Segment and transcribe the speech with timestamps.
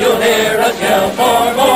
[0.00, 1.69] you'll hear us yell for more.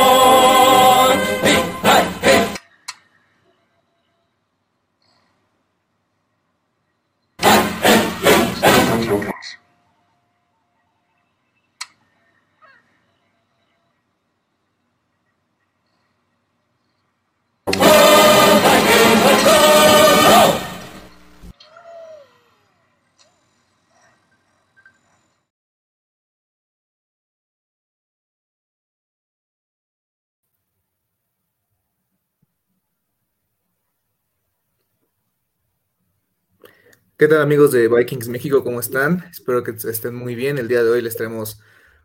[37.25, 38.63] ¿Qué tal amigos de Vikings México?
[38.63, 39.25] ¿Cómo están?
[39.31, 40.59] Espero que estén muy bien.
[40.59, 41.59] El día de hoy les traemos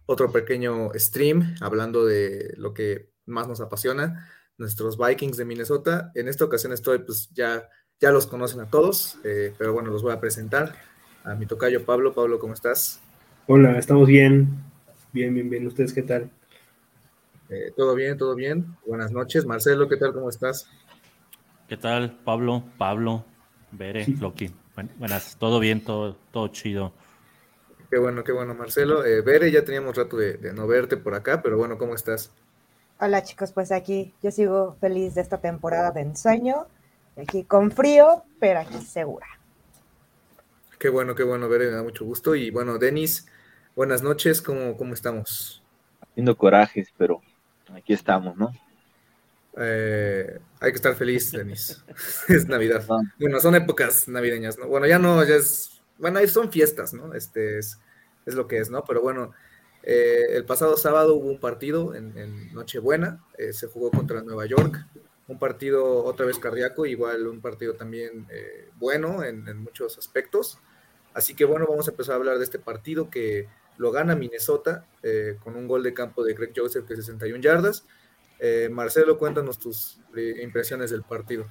[0.05, 6.13] otro pequeño stream hablando de lo que más nos apasiona, nuestros Vikings de Minnesota.
[6.15, 7.67] En esta ocasión estoy, pues ya,
[7.99, 10.73] ya los conocen a todos, eh, pero bueno, los voy a presentar.
[11.25, 12.13] A mi tocayo Pablo.
[12.13, 13.01] Pablo, ¿cómo estás?
[13.47, 14.47] Hola, estamos bien.
[15.11, 15.67] Bien, bien, bien.
[15.67, 16.31] ¿Ustedes qué tal?
[17.49, 18.67] Eh, todo bien, todo bien.
[18.87, 19.45] Buenas noches.
[19.45, 20.13] Marcelo, ¿qué tal?
[20.13, 20.69] ¿Cómo estás?
[21.67, 22.63] ¿Qué tal, Pablo?
[22.77, 23.25] Pablo,
[23.73, 24.49] Bere, Loki.
[24.97, 26.93] Buenas, todo bien, todo, todo chido.
[27.89, 29.03] Qué bueno, qué bueno, Marcelo.
[29.03, 32.31] Eh, Bere, ya teníamos rato de, de, no verte por acá, pero bueno, ¿cómo estás?
[32.99, 36.67] Hola chicos, pues aquí yo sigo feliz de esta temporada de ensueño,
[37.19, 39.25] aquí con frío, pero aquí segura.
[40.77, 42.35] Qué bueno, qué bueno, Bere, me da mucho gusto.
[42.35, 43.27] Y bueno, Denis,
[43.75, 45.63] buenas noches, ¿cómo, cómo estamos?
[46.01, 47.21] Haciendo corajes, pero
[47.73, 48.51] aquí estamos, ¿no?
[49.59, 51.83] Eh, hay que estar feliz, Denis.
[52.27, 52.85] es Navidad.
[53.19, 54.67] Bueno, son épocas navideñas, ¿no?
[54.67, 55.81] Bueno, ya no, ya es.
[55.97, 57.13] Bueno, son fiestas, ¿no?
[57.13, 57.77] Este es,
[58.25, 58.85] es lo que es, ¿no?
[58.85, 59.33] Pero bueno,
[59.83, 64.45] eh, el pasado sábado hubo un partido en, en Nochebuena, eh, se jugó contra Nueva
[64.45, 64.85] York.
[65.27, 70.57] Un partido otra vez cardíaco, igual un partido también eh, bueno en, en, muchos aspectos.
[71.13, 74.85] Así que bueno, vamos a empezar a hablar de este partido que lo gana Minnesota
[75.41, 77.85] con un gol de campo de Greg Joseph de 61 yardas.
[78.39, 81.45] Eh, Marcelo, cuéntanos tus eh, impresiones del partido.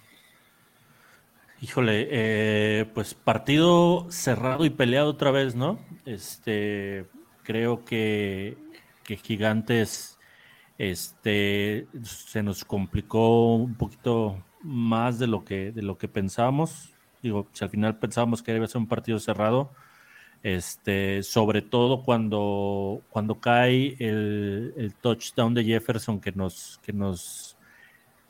[1.61, 5.85] Híjole, eh, pues partido cerrado y peleado otra vez, ¿no?
[6.07, 7.07] Este,
[7.43, 8.57] creo que,
[9.05, 10.19] que Gigantes
[10.79, 16.95] este, se nos complicó un poquito más de lo que, de lo que pensábamos.
[17.23, 19.73] Digo, si al final pensábamos que a ser un partido cerrado,
[20.43, 27.57] este, sobre todo cuando, cuando cae el, el touchdown de Jefferson que nos, que nos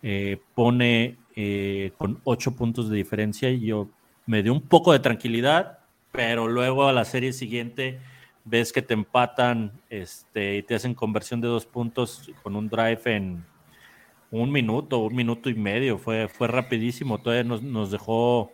[0.03, 3.89] eh, pone eh, con ocho puntos de diferencia y yo
[4.27, 5.81] me dio un poco de tranquilidad,
[6.13, 7.99] pero luego a la serie siguiente
[8.45, 13.01] ves que te empatan este, y te hacen conversión de dos puntos con un drive
[13.05, 13.45] en
[14.31, 18.53] un minuto, un minuto y medio, fue, fue rapidísimo, todavía nos, nos dejó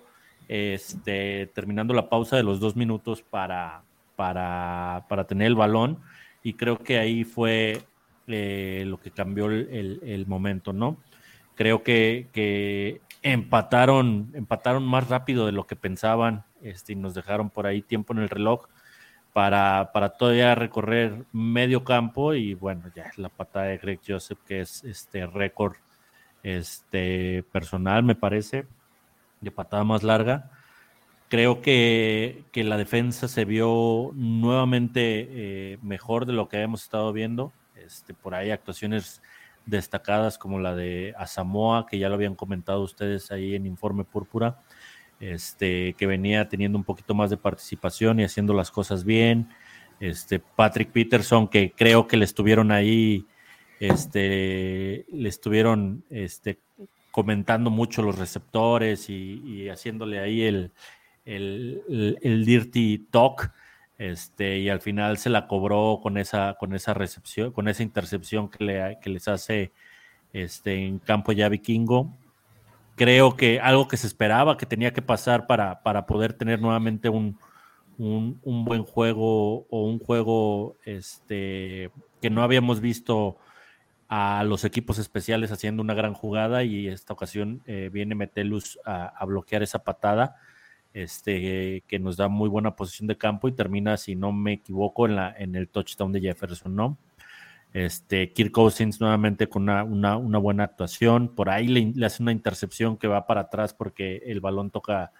[0.48, 3.82] este, terminando la pausa de los dos minutos para,
[4.16, 5.98] para, para tener el balón.
[6.42, 7.82] Y creo que ahí fue
[8.26, 10.98] eh, lo que cambió el, el, momento, ¿no?
[11.54, 17.50] Creo que, que, empataron, empataron más rápido de lo que pensaban este, y nos dejaron
[17.50, 18.66] por ahí tiempo en el reloj
[19.32, 24.60] para, para todavía recorrer medio campo y bueno, ya la patada de Greg Joseph, que
[24.60, 25.76] es este récord
[26.42, 28.66] este, personal, me parece,
[29.40, 30.50] de patada más larga.
[31.28, 37.12] Creo que, que la defensa se vio nuevamente eh, mejor de lo que habíamos estado
[37.12, 37.52] viendo.
[37.74, 39.20] Este, por ahí actuaciones
[39.66, 44.60] destacadas como la de Asamoa, que ya lo habían comentado ustedes ahí en Informe Púrpura,
[45.20, 49.48] este, que venía teniendo un poquito más de participación y haciendo las cosas bien.
[50.00, 53.26] Este, Patrick Peterson, que creo que le estuvieron ahí,
[53.80, 56.60] este, le estuvieron este,
[57.14, 60.72] comentando mucho los receptores y, y haciéndole ahí el,
[61.24, 63.52] el, el, el, dirty talk.
[63.98, 68.48] Este, y al final se la cobró con esa, con esa recepción, con esa intercepción
[68.48, 69.70] que, le, que les hace
[70.32, 72.18] este, en campo ya vikingo.
[72.96, 77.10] Creo que algo que se esperaba que tenía que pasar para, para poder tener nuevamente
[77.10, 77.38] un,
[77.96, 83.38] un, un, buen juego o un juego este, que no habíamos visto
[84.08, 89.24] a los equipos especiales haciendo una gran jugada y esta ocasión eh, viene Metelus a,
[89.24, 90.36] bloquear esa patada
[90.92, 95.06] este, que nos da muy buena posición de campo y termina, si no me equivoco,
[95.06, 96.98] en, la, en el touchdown de Jefferson, ¿no?
[97.72, 102.22] Este, Kirk Cousins nuevamente con una, una, una buena actuación, por ahí le, le, hace
[102.22, 105.10] una intercepción que va para atrás porque el balón toca,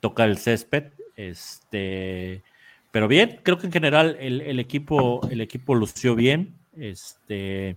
[0.00, 2.42] toca el césped, este,
[2.90, 7.76] pero bien, creo que en general el, el equipo, el equipo lució bien, este,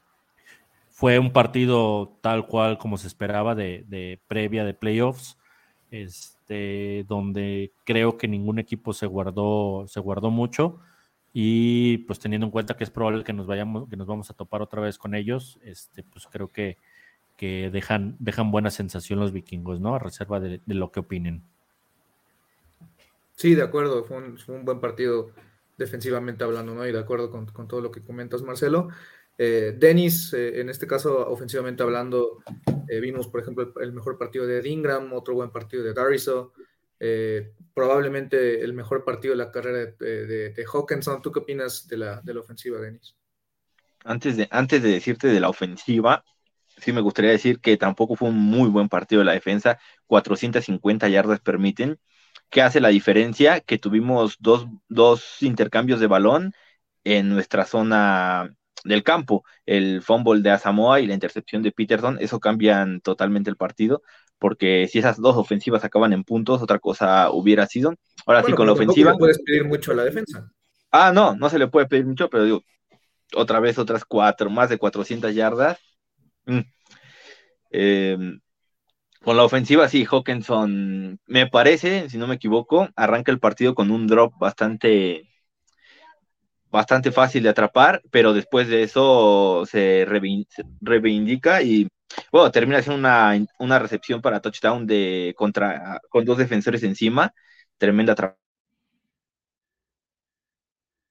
[0.94, 5.40] fue un partido tal cual como se esperaba de, de previa de playoffs,
[5.90, 10.80] este, donde creo que ningún equipo se guardó, se guardó mucho.
[11.34, 14.36] Y pues teniendo en cuenta que es probable que nos vayamos, que nos vamos a
[14.36, 16.78] topar otra vez con ellos, este, pues creo que,
[17.38, 19.96] que dejan, dejan buena sensación los vikingos, ¿no?
[19.96, 21.42] A reserva de, lo que opinen.
[23.36, 25.32] Sí, de acuerdo, fue un, buen partido
[25.76, 26.86] defensivamente hablando, ¿no?
[26.86, 28.90] Y de acuerdo con, todo lo que comentas, Marcelo.
[29.38, 32.44] Eh, Denis, eh, en este caso, ofensivamente hablando,
[32.88, 36.54] eh, vimos, por ejemplo, el, mejor partido de Ingram, otro buen partido de Dariso,
[37.00, 41.22] eh, probablemente el mejor partido de la carrera de, Hawkinson.
[41.22, 43.16] ¿Tú qué opinas de la, de la ofensiva, Denis?
[44.04, 46.24] Antes de, antes de decirte de la ofensiva,
[46.78, 49.80] sí me gustaría decir que tampoco fue un muy buen partido de la defensa.
[50.08, 52.00] 450 yardas permiten.
[52.50, 53.62] ¿Qué hace la diferencia?
[53.62, 56.54] Que tuvimos dos, dos intercambios de balón
[57.04, 62.40] en nuestra zona del campo, el fumble de Asamoah y la intercepción de Peterson, eso
[62.40, 64.02] cambian totalmente el partido
[64.44, 67.96] porque si esas dos ofensivas acaban en puntos, otra cosa hubiera sido.
[68.26, 69.12] Ahora sí, con la ofensiva.
[69.12, 70.52] No puedes pedir mucho a la defensa.
[70.92, 72.62] Ah, no, no se le puede pedir mucho, pero digo,
[73.36, 75.80] otra vez otras cuatro, más de 400 yardas.
[76.46, 76.60] Mm.
[77.72, 78.42] Em,
[79.24, 83.92] con la ofensiva, sí, Hawkinson, me parece, si no me equivoco, arranca el partido con
[83.92, 85.33] un drop bastante
[86.74, 90.06] bastante fácil de atrapar, pero después de eso se
[90.82, 91.88] reivindica y
[92.32, 92.98] bueno, termina siendo
[93.60, 97.34] una, recepción para touchdown de contra con dos defensores encima.
[97.78, 98.38] Tremenda atrapada,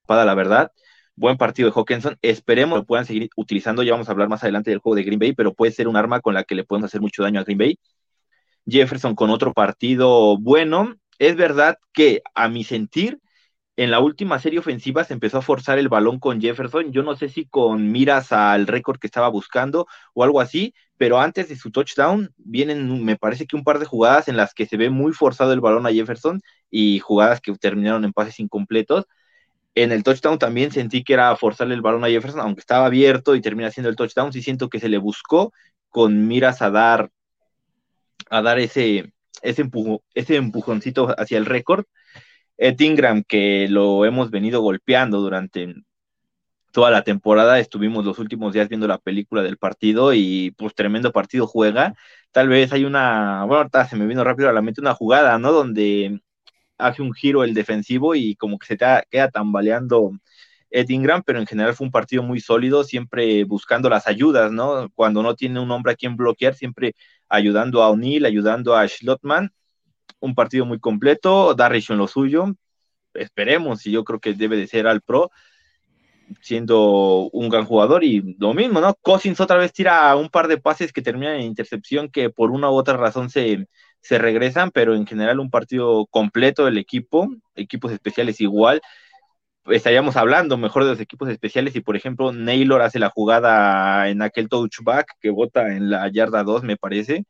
[0.08, 0.72] la verdad.
[1.14, 2.18] Buen partido de Hawkinson.
[2.22, 3.82] Esperemos que lo puedan seguir utilizando.
[3.82, 5.96] Ya vamos a hablar más adelante del juego de Green Bay, pero puede ser un
[5.96, 7.78] arma con la que le podemos hacer mucho daño a Green Bay.
[8.66, 10.96] Jefferson con otro partido bueno.
[11.18, 13.20] Es verdad que, a mi sentir,
[13.76, 16.92] en la última serie ofensiva se empezó a forzar el balón con Jefferson.
[16.92, 21.20] Yo no sé si con miras al récord que estaba buscando o algo así, pero
[21.20, 24.66] antes de su touchdown vienen, me parece que un par de jugadas en las que
[24.66, 29.06] se ve muy forzado el balón a Jefferson y jugadas que terminaron en pases incompletos.
[29.74, 33.34] En el touchdown también sentí que era forzarle el balón a Jefferson, aunque estaba abierto
[33.34, 34.32] y termina siendo el touchdown.
[34.32, 35.52] Sí siento que se le buscó
[35.88, 37.10] con miras a dar,
[38.30, 39.70] a dar ese, ese,
[40.14, 41.86] ese empujoncito hacia el récord
[42.62, 45.74] Ed Ingram, que lo hemos venido golpeando durante
[46.72, 51.10] toda la temporada, estuvimos los últimos días viendo la película del partido y pues tremendo
[51.12, 51.94] partido juega.
[52.30, 55.50] Tal vez hay una, bueno, se me vino rápido a la mente una jugada, ¿no?
[55.52, 56.20] Donde
[56.78, 60.12] hace un giro el defensivo y como que se queda tambaleando
[60.70, 64.88] Ed Ingram, pero en general fue un partido muy sólido, siempre buscando las ayudas, ¿no?
[64.94, 66.94] Cuando no tiene un hombre a quien bloquear, siempre
[67.28, 69.52] ayudando a O'Neill, ayudando a Schlottman
[70.22, 72.54] un partido muy completo, Darrish en lo suyo,
[73.14, 75.30] esperemos, y yo creo que debe de ser al pro,
[76.40, 78.94] siendo un gran jugador, y lo mismo, ¿no?
[79.02, 82.70] Cousins otra vez tira un par de pases que terminan en intercepción que por una
[82.70, 83.66] u otra razón se,
[84.00, 88.80] se regresan, pero en general un partido completo del equipo, equipos especiales igual,
[89.66, 94.22] estaríamos hablando mejor de los equipos especiales y por ejemplo Naylor hace la jugada en
[94.22, 97.24] aquel touchback que bota en la yarda 2 me parece,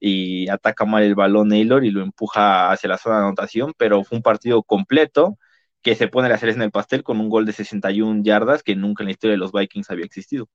[0.00, 4.04] y ataca mal el balón Naylor y lo empuja hacia la zona de anotación, pero
[4.04, 5.38] fue un partido completo
[5.82, 8.76] que se pone la cereza en el pastel con un gol de 61 yardas que
[8.76, 10.48] nunca en la historia de los Vikings había existido.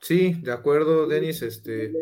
[0.00, 1.92] Sí, de acuerdo, Denis, este,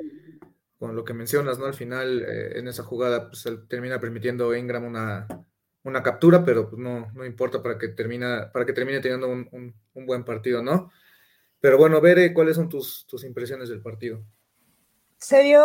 [0.76, 1.66] con lo que mencionas, ¿no?
[1.66, 5.28] Al final, eh, en esa jugada, pues termina permitiendo Ingram una,
[5.84, 9.74] una captura, pero pues, no, no importa para que, termina, para que termine teniendo un,
[9.94, 10.90] un buen partido, ¿no?
[11.62, 14.20] Pero bueno, Bere, ¿cuáles son tus, tus impresiones del partido?
[15.18, 15.64] Se vio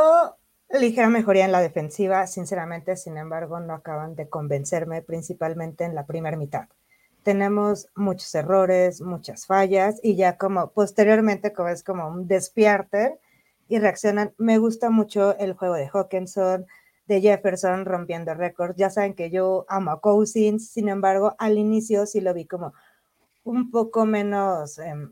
[0.69, 6.05] ligera mejoría en la defensiva, sinceramente, sin embargo, no acaban de convencerme, principalmente en la
[6.05, 6.67] primera mitad.
[7.23, 12.29] Tenemos muchos errores, muchas fallas, y ya como posteriormente, como es como un
[13.67, 14.35] y reaccionan.
[14.37, 16.67] Me gusta mucho el juego de Hawkinson,
[17.07, 18.75] de Jefferson rompiendo récords.
[18.77, 22.73] Ya saben que yo amo a Cousins, sin embargo, al inicio sí lo vi como
[23.43, 25.11] un poco menos em,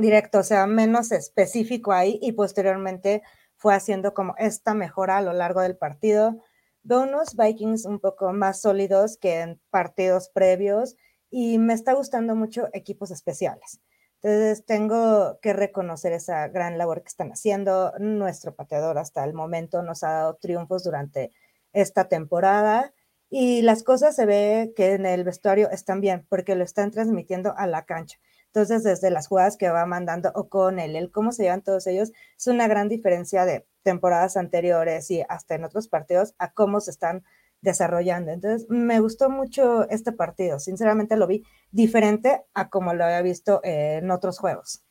[0.00, 3.22] directo, o sea, menos específico ahí y posteriormente
[3.56, 6.42] fue haciendo como esta mejora a lo largo del partido.
[6.82, 10.96] Veo unos Vikings un poco más sólidos que en partidos previos
[11.30, 13.80] y me está gustando mucho equipos especiales.
[14.22, 17.92] Entonces tengo que reconocer esa gran labor que están haciendo.
[17.98, 21.32] Nuestro pateador hasta el momento nos ha dado triunfos durante
[21.72, 22.92] esta temporada
[23.30, 27.54] y las cosas se ve que en el vestuario están bien porque lo están transmitiendo
[27.56, 28.18] a la cancha.
[28.48, 31.86] Entonces, desde las jugadas que va mandando o con él, el cómo se llevan todos
[31.86, 36.80] ellos, es una gran diferencia de temporadas anteriores y hasta en otros partidos a cómo
[36.80, 37.24] se están
[37.60, 38.32] desarrollando.
[38.32, 40.58] Entonces, me gustó mucho este partido.
[40.58, 44.82] Sinceramente lo vi diferente a como lo había visto en otros juegos.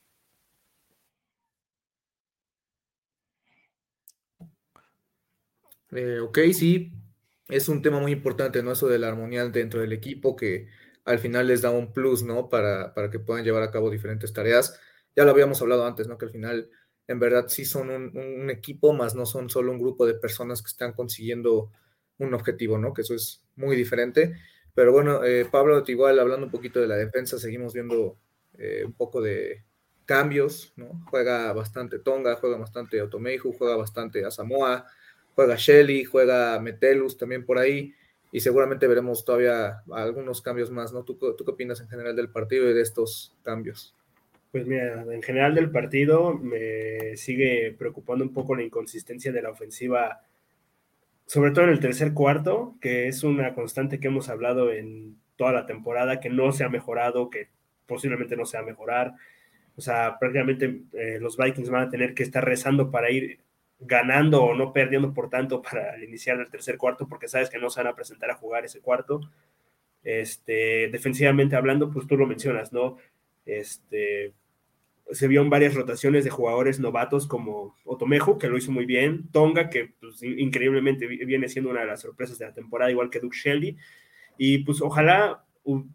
[5.92, 6.92] Eh, ok, sí,
[7.48, 8.74] es un tema muy importante, ¿no?
[8.74, 10.68] Eso de la armonía dentro del equipo que
[11.08, 12.50] al final les da un plus, ¿no?
[12.50, 14.78] Para, para que puedan llevar a cabo diferentes tareas.
[15.16, 16.18] Ya lo habíamos hablado antes, ¿no?
[16.18, 16.70] Que al final,
[17.08, 20.68] en verdad, sí son un, equipo, más no son solo un grupo de personas que
[20.68, 21.72] están consiguiendo
[22.18, 22.94] un objetivo, ¿no?
[22.94, 24.36] Que eso es muy diferente.
[24.76, 28.18] Pero bueno, eh, Pablo, igual hablando un poquito de la defensa, seguimos viendo
[28.58, 29.64] eh, un poco de
[30.06, 31.06] cambios, ¿no?
[31.10, 34.86] Juega bastante Tonga, juega bastante Otomeiju, juega bastante Asamoah,
[35.36, 37.94] juega Shelly, juega Metelus también por ahí,
[38.32, 41.04] y seguramente veremos todavía algunos cambios más, ¿no?
[41.04, 43.96] ¿Tú, ¿Tú qué opinas en general del partido y de estos cambios?
[44.52, 49.50] Pues mira, en general del partido me sigue preocupando un poco la inconsistencia de la
[49.50, 50.22] ofensiva
[51.28, 55.52] sobre todo en el tercer cuarto, que es una constante que hemos hablado en toda
[55.52, 57.50] la temporada, que no se ha mejorado, que
[57.86, 59.14] posiblemente no se va a mejorar.
[59.76, 63.40] O sea, prácticamente eh, los Vikings van a tener que estar rezando para ir
[63.80, 67.70] ganando o no perdiendo por tanto para iniciar el tercer cuarto, porque sabes que no
[67.70, 69.22] se van a presentar a jugar ese cuarto.
[70.04, 72.98] Este, defensivamente hablando, pues tú lo mencionas, ¿no?
[73.46, 74.34] Este,
[75.12, 79.30] se vio en varias rotaciones de jugadores novatos como Otomejo, que lo hizo muy bien,
[79.32, 83.20] Tonga, que pues, increíblemente viene siendo una de las sorpresas de la temporada, igual que
[83.20, 83.78] Duke Shelley,
[84.38, 85.44] y pues ojalá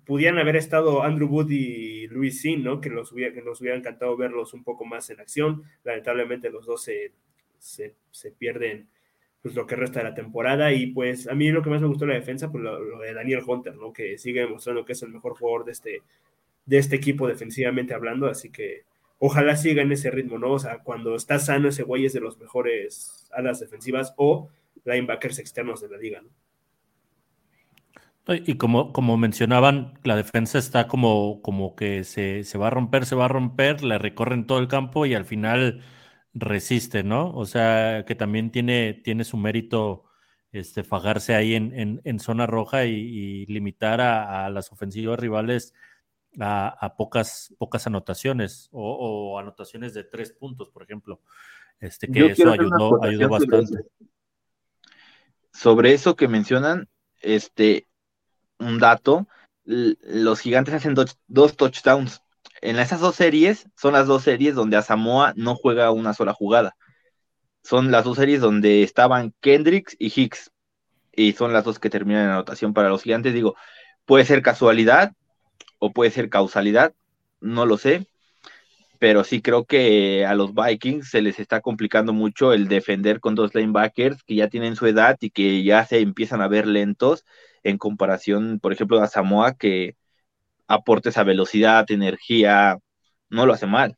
[0.05, 2.81] pudieran haber estado Andrew Wood y Luis Sin, ¿no?
[2.81, 5.63] Que nos, hubiera, que nos hubiera encantado verlos un poco más en acción.
[5.83, 7.13] Lamentablemente los dos se,
[7.63, 8.89] se, pierden
[9.41, 11.89] pues lo que resta de la temporada y pues a mí lo que más me
[11.89, 13.93] gustó de la defensa, pues lo, lo, de Daniel Hunter, ¿no?
[13.93, 16.03] Que sigue demostrando que es el mejor jugador de este,
[16.67, 18.85] de este equipo defensivamente hablando, así que
[19.19, 20.53] ojalá siga en ese ritmo, ¿no?
[20.53, 24.49] O sea, cuando está sano ese güey es de los mejores alas defensivas o
[24.85, 26.31] linebackers externos de la liga, ¿no?
[28.29, 33.05] Y como, como mencionaban, la defensa está como, como que se, se, va a romper,
[33.05, 35.83] se va a romper, le recorren todo el campo y al final
[36.35, 37.35] resiste, ¿no?
[37.35, 40.05] O sea, que también tiene, tiene su mérito
[40.53, 45.19] este, fajarse ahí en, en, en zona roja y, y limitar a, a, las ofensivas
[45.19, 45.75] rivales
[46.41, 51.21] a, pocas, pocas anotaciones o, anotaciones de tres puntos, por ejemplo.
[51.81, 53.85] Este, que eso ayudó, ayudó bastante.
[55.53, 56.17] Sobre eso.
[56.17, 56.89] que mencionan,
[57.21, 57.87] este,
[58.59, 59.29] un dato,
[59.65, 62.22] los gigantes hacen dos touchdowns.
[62.61, 66.77] En esas dos series, son las dos series donde Asamoa no juega una sola jugada.
[67.63, 70.51] Son las dos series donde estaban Kendricks y Hicks.
[71.13, 73.35] Y son las dos que terminan en anotación para los gigantes.
[73.35, 73.55] Digo,
[74.05, 75.13] puede ser casualidad,
[75.83, 76.95] o puede ser causalidad,
[77.41, 78.07] no lo sé,
[79.01, 83.35] pero sí creo que a los Vikings se les está complicando mucho el defender con
[83.35, 87.25] dos linebackers que ya tienen su edad y que ya se empiezan a ver lentos
[87.65, 89.97] en comparación, por ejemplo, a Samoa que
[90.75, 92.79] aporta esa velocidad, energía,
[93.31, 93.97] no lo hace mal.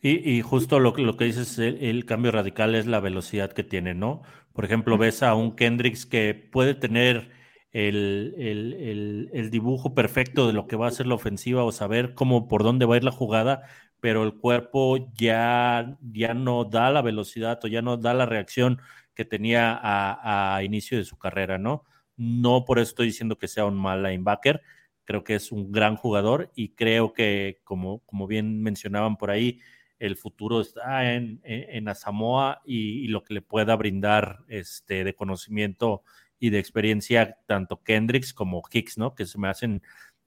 [0.00, 3.64] Y, y justo lo, lo, que dices, el, el, cambio radical es la velocidad que
[3.64, 4.22] tiene, ¿no?
[4.52, 7.32] Por ejemplo, ves a un Kendricks que puede tener
[7.72, 12.14] el, el, el, dibujo perfecto de lo que va a ser la ofensiva o saber
[12.14, 13.62] cómo por dónde va a ir la jugada,
[14.00, 18.80] pero el cuerpo ya, ya no da la velocidad o ya no da la reacción
[19.14, 21.84] que tenía a, a inicio de su carrera, ¿no?
[22.16, 24.62] No por eso estoy diciendo que sea un mal linebacker,
[25.08, 29.58] creo que es un gran jugador y creo que, como, como bien mencionaban por ahí,
[29.98, 35.14] el futuro está en, en, en Asamoa y, lo que le pueda brindar este, de
[35.14, 36.02] conocimiento
[36.38, 39.14] y de experiencia tanto Kendricks como Hicks, ¿no?
[39.14, 39.82] Que se me hacen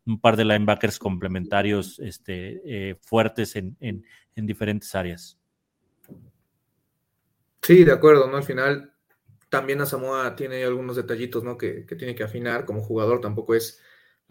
[0.07, 4.03] un par de linebackers complementarios este, eh, fuertes en, en,
[4.35, 5.38] en, diferentes áreas.
[7.61, 8.38] Sí, de acuerdo, ¿no?
[8.38, 8.95] Al final
[9.47, 11.55] también Asamoah tiene algunos detallitos, ¿no?
[11.55, 13.79] Que, que, tiene que afinar como jugador, tampoco es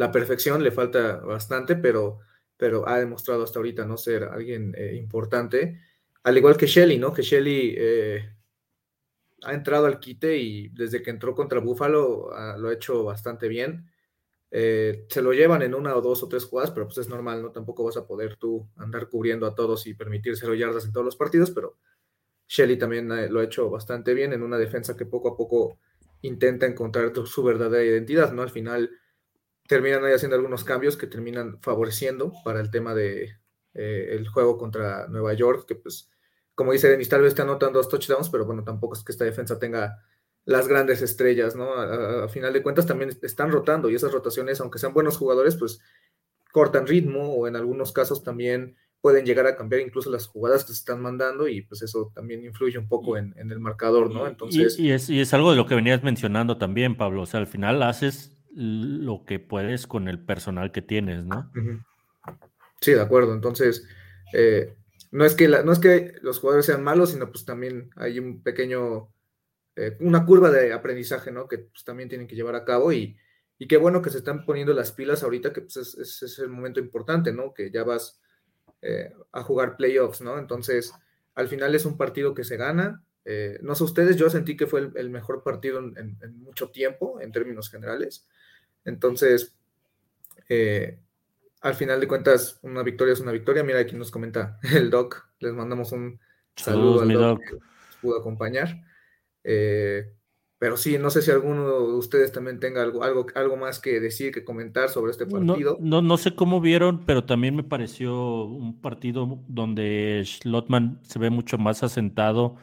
[0.01, 2.21] la perfección, le falta bastante, pero,
[2.57, 5.79] pero ha demostrado hasta ahorita no ser alguien eh, importante,
[6.23, 7.13] al igual que Shelly, ¿no?
[7.13, 8.35] Que Shelly eh,
[9.43, 13.47] ha entrado al quite y desde que entró contra Búfalo uh, lo ha hecho bastante
[13.47, 13.91] bien.
[14.51, 17.43] Eh, se lo llevan en una o dos o tres jugadas, pero pues es normal,
[17.43, 17.53] ¿no?
[17.53, 21.05] Tampoco vas a poder tú andar cubriendo a todos y permitir cero yardas en todos
[21.05, 21.77] los partidos, pero
[22.49, 25.77] Shelly también lo ha hecho bastante bien en una defensa que poco a poco
[26.23, 28.41] intenta encontrar su verdadera identidad, ¿no?
[28.41, 28.91] Al final
[29.71, 33.37] terminan ahí haciendo algunos cambios que terminan favoreciendo para el tema de
[33.73, 36.11] eh, el juego contra Nueva York, que pues
[36.57, 39.25] como dice Denis, tal vez te anotan dos touchdowns, pero bueno, tampoco es que esta
[39.25, 40.03] defensa tenga
[40.45, 41.75] las grandes estrellas, ¿no?
[41.75, 45.55] A, a, final de cuentas también están rotando y esas rotaciones, aunque sean buenos jugadores,
[45.55, 45.81] pues
[46.51, 50.73] cortan ritmo o en algunos casos también pueden llegar a cambiar incluso las jugadas que
[50.73, 54.27] se están mandando y pues eso también influye un poco en, en el marcador, ¿no?
[54.27, 54.77] Entonces...
[54.81, 57.39] Y, y, es, y, es, algo de lo que venías mencionando también, Pablo, o sea,
[57.39, 61.51] al final haces lo que puedes con el personal que tienes, ¿no?
[62.81, 63.87] Sí, de acuerdo, entonces...
[64.33, 64.77] Eh,
[65.13, 68.21] no es que, la, no es que los jugadores sean malos, sino pues también hay
[68.21, 69.11] un pequeño
[69.77, 71.49] eh, una curva de aprendizaje, ¿no?
[71.49, 73.17] Que pues, también tienen que llevar a cabo y,
[73.59, 76.49] y qué bueno que se están poniendo las pilas ahorita, que pues, es, es, el
[76.49, 77.55] momento importante, ¿no?
[77.55, 78.21] Que ya vas
[78.83, 80.39] eh, a jugar playoffs, ¿no?
[80.39, 80.93] Entonces,
[81.35, 83.03] al final es un partido que se gana.
[83.25, 87.33] Eh, no sé ustedes, yo sentí que fue el, mejor partido en, mucho tiempo, en
[87.33, 88.27] términos generales.
[88.85, 89.57] Entonces,
[91.61, 93.63] al final de cuentas, una victoria es una victoria.
[93.63, 95.29] Mira, aquí nos comenta el Doc.
[95.39, 96.19] Les mandamos un
[96.57, 97.57] saludo al Doc, que
[98.01, 98.83] pudo acompañar.
[99.45, 100.13] Eh,
[100.59, 103.99] pero sí, no sé si alguno de ustedes también tenga algo, algo, algo más que
[103.99, 105.79] decir, que comentar sobre este partido.
[105.81, 111.31] No, no, sé cómo vieron, pero también me pareció un partido donde Schlotman se ve
[111.31, 112.57] mucho más asentado,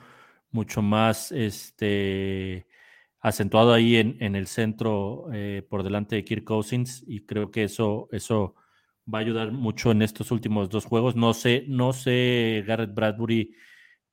[0.57, 2.65] mucho más este,
[3.19, 8.09] acentuado ahí en, el centro eh, por delante de Kirk Cousins y creo que eso,
[8.11, 8.55] eso
[9.13, 11.15] va a ayudar mucho en estos últimos dos juegos.
[11.15, 13.55] No sé, no sé, Garrett Bradbury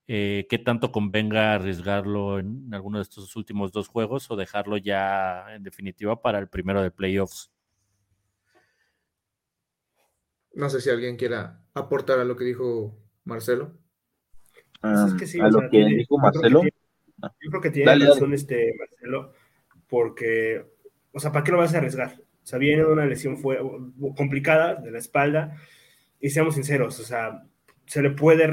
[0.06, 5.46] eh, qué tanto convenga arriesgarlo en alguno de estos últimos dos juegos o dejarlo ya
[5.54, 7.50] en definitiva para el primero de playoffs.
[10.52, 13.83] No sé si alguien quiera aportar a lo que dijo Marcelo.
[14.84, 16.62] Pues a lo que dijo Marcelo.
[16.62, 19.32] Yo creo que tiene, razón este Marcelo,
[19.88, 20.62] porque,
[21.12, 22.20] o sea, ¿para qué lo vas a arriesgar?
[22.20, 23.58] O sea, viene una lesión fue,
[24.14, 25.56] complicada de la espalda
[26.20, 27.44] y seamos sinceros, o sea,
[27.86, 28.46] se le puede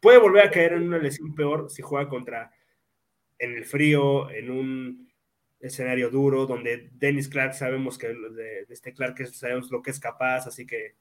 [0.00, 2.52] puede volver a caer en una lesión peor si juega contra
[3.40, 5.08] en el frío, en un
[5.58, 10.46] escenario duro, donde Dennis Clark sabemos que de, este Clark sabemos lo que es capaz,
[10.46, 10.94] así que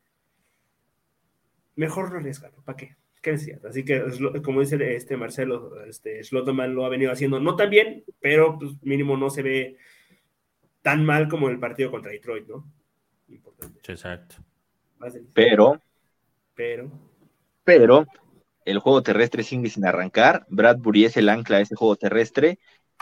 [1.77, 2.97] mejor no arriesgarlo, ¿para qué?
[3.21, 3.65] ¿Qué necesidad?
[3.65, 4.03] Así que,
[4.43, 8.73] como dice este Marcelo, este Schlotterman lo ha venido haciendo no tan bien, pero pues,
[8.83, 9.77] mínimo no se ve
[10.81, 12.69] tan mal como el partido contra Detroit, ¿no?
[13.29, 13.79] Importante.
[13.91, 14.35] Exacto.
[15.33, 15.81] Pero
[16.57, 16.91] pero.
[17.63, 18.07] Pero
[18.65, 20.45] el juego terrestre sigue sin arrancar.
[20.49, 22.59] Bradbury es el ancla de ese juego terrestre.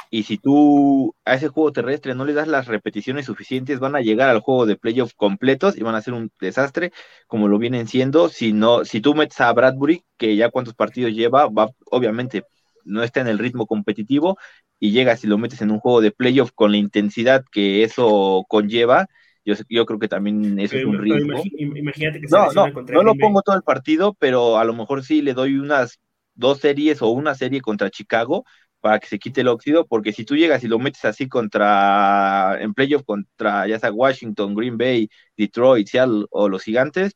[0.09, 4.01] Y si tú a ese juego terrestre no le das las repeticiones suficientes, van a
[4.01, 6.91] llegar al juego de playoff completos y van a ser un desastre,
[7.27, 8.29] como lo vienen siendo.
[8.29, 12.43] Si, no, si tú metes a Bradbury, que ya cuántos partidos lleva, va, obviamente
[12.85, 14.37] no está en el ritmo competitivo,
[14.79, 18.45] y llegas y lo metes en un juego de playoff con la intensidad que eso
[18.47, 19.07] conlleva,
[19.43, 21.41] yo, yo creo que también eso es un riesgo.
[21.57, 25.03] Imagínate que se no, no, no lo pongo todo el partido, pero a lo mejor
[25.03, 25.99] sí le doy unas
[26.33, 28.43] dos series o una serie contra Chicago
[28.85, 32.55] para que se quite el óxido, porque si tú llegas y lo metes así contra,
[32.61, 37.13] en playoff contra ya sea Washington, Green Bay, Detroit, Seattle o los gigantes,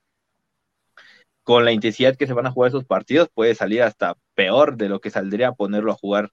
[1.44, 4.90] con la intensidad que se van a jugar esos partidos, puede salir hasta peor de
[4.90, 6.32] lo que saldría ponerlo a jugar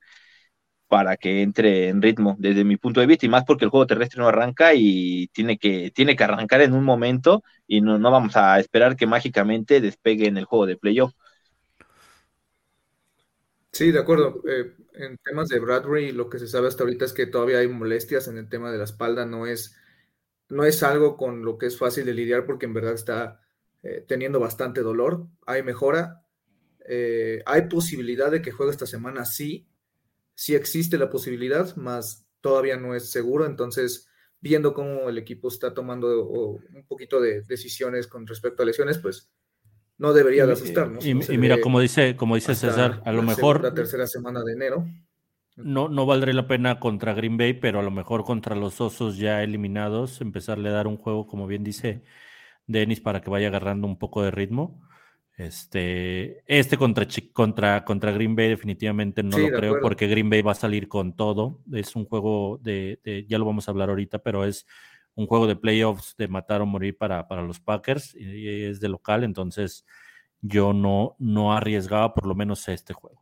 [0.88, 3.86] para que entre en ritmo desde mi punto de vista y más porque el juego
[3.86, 8.10] terrestre no arranca y tiene que, tiene que arrancar en un momento y no, no
[8.10, 11.12] vamos a esperar que mágicamente despegue en el juego de playoff.
[13.76, 14.40] Sí, de acuerdo.
[14.48, 17.68] Eh, en temas de Bradbury, lo que se sabe hasta ahorita es que todavía hay
[17.68, 19.26] molestias en el tema de la espalda.
[19.26, 19.76] No es,
[20.48, 23.42] no es algo con lo que es fácil de lidiar porque en verdad está
[23.82, 25.26] eh, teniendo bastante dolor.
[25.46, 26.24] Hay mejora.
[26.88, 29.68] Eh, hay posibilidad de que juegue esta semana, sí,
[30.34, 34.08] sí existe la posibilidad, más todavía no es seguro, entonces
[34.40, 39.32] viendo cómo el equipo está tomando un poquito de decisiones con respecto a lesiones, pues
[39.98, 41.04] no debería de asustarnos.
[41.06, 43.62] Y, mira, como dice, como dice César, a lo mejor...
[43.62, 44.86] La tercera semana de enero.
[45.56, 49.16] No, no valdría la pena contra Green Bay, pero a lo mejor contra los osos
[49.16, 52.02] ya eliminados, empezarle a dar un juego, como bien dice
[52.66, 54.82] Denis, para que vaya agarrando un poco de ritmo.
[55.38, 60.52] Este, este contra, contra, contra Green Bay definitivamente no lo creo porque Green Bay va
[60.52, 61.60] a salir con todo.
[61.72, 64.66] Es un juego de, ya lo vamos a hablar ahorita, pero es
[65.16, 68.88] un juego de playoffs de matar o morir para, para los Packers y es de
[68.88, 69.84] local, entonces
[70.42, 73.20] yo no, no arriesgaba por lo menos este juego.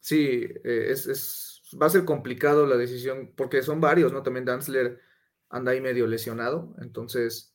[0.00, 4.22] Sí, eh, es, es, va a ser complicado la decisión porque son varios, ¿no?
[4.22, 5.00] También Danzler
[5.48, 7.54] anda ahí medio lesionado, entonces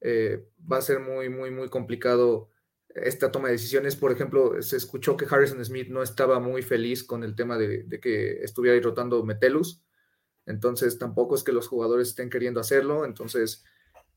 [0.00, 2.50] eh, va a ser muy, muy, muy complicado
[2.94, 3.96] esta toma de decisiones.
[3.96, 7.86] Por ejemplo, se escuchó que Harrison Smith no estaba muy feliz con el tema de,
[8.00, 9.82] que estuviera ahí rotando Metelus,
[10.46, 13.64] entonces tampoco es que los jugadores estén queriendo hacerlo, entonces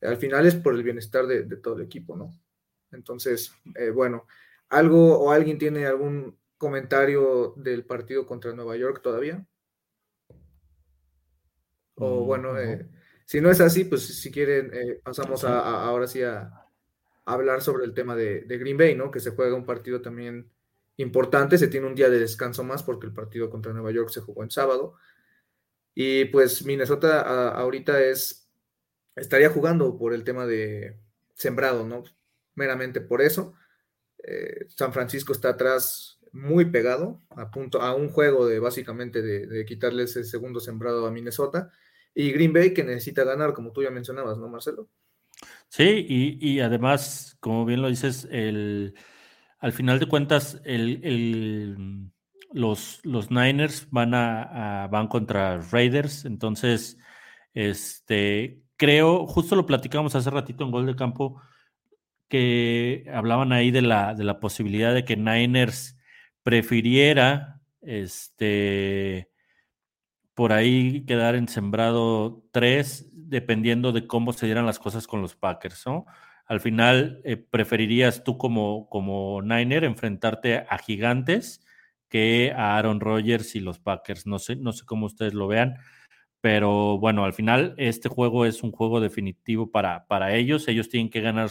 [0.01, 2.33] al final es por el bienestar de, todo el equipo, ¿no?
[2.91, 4.27] Entonces, eh, bueno,
[4.69, 9.45] ¿algo o alguien tiene algún comentario del partido contra Nueva York todavía?
[11.95, 12.89] O mm, bueno, eh,
[13.25, 16.62] si no es así, pues si quieren, eh, pasamos a, ahora sí a,
[17.25, 19.11] hablar sobre el tema de, Green Bay, ¿no?
[19.11, 20.51] Que se juega un partido también
[20.97, 24.21] importante, se tiene un día de descanso más porque el partido contra Nueva York se
[24.21, 24.95] jugó en sábado.
[25.95, 28.49] Y pues Minnesota ahorita es,
[29.15, 30.99] estaría jugando por el tema de
[31.35, 32.03] sembrado, ¿no?
[32.55, 33.53] meramente por eso.
[34.23, 39.47] Eh, San Francisco está atrás muy pegado, a, punto, a un juego de básicamente de,
[39.47, 41.71] de quitarle ese segundo sembrado a Minnesota.
[42.15, 44.89] Y Green Bay que necesita ganar, como tú ya mencionabas, ¿no, Marcelo?
[45.75, 46.05] Sí,
[46.39, 48.93] y, además, como bien lo dices, el,
[49.57, 52.11] al final de cuentas, el,
[52.51, 56.99] los, los Niners van, a, van contra Raiders, entonces,
[57.55, 61.41] este, creo, justo lo platicamos hace ratito en Gol de Campo,
[62.29, 65.97] que hablaban ahí de la, de la posibilidad de que Niners
[66.43, 69.31] prefiriera este,
[70.33, 75.35] por ahí quedar en sembrado 3, dependiendo de cómo se dieran las cosas con los
[75.35, 76.05] Packers, ¿no?
[76.45, 81.65] Al final, eh, ¿preferirías tú como, como Niner enfrentarte a gigantes
[82.09, 84.27] que a Aaron Rodgers y los Packers?
[84.27, 85.77] No sé, no sé cómo ustedes lo vean,
[86.41, 90.67] pero bueno, al final este juego es un juego definitivo para, para ellos.
[90.67, 91.49] Ellos tienen que ganar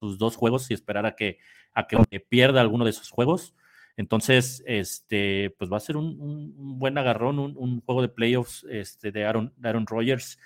[0.00, 1.38] sus dos juegos y esperar a que,
[1.74, 3.54] a que pierda alguno de esos juegos.
[3.98, 9.24] Entonces, este, pues va a ser un, buen agarrón, un, juego de playoffs este, de,
[9.26, 10.38] Aaron, Aaron Rodgers,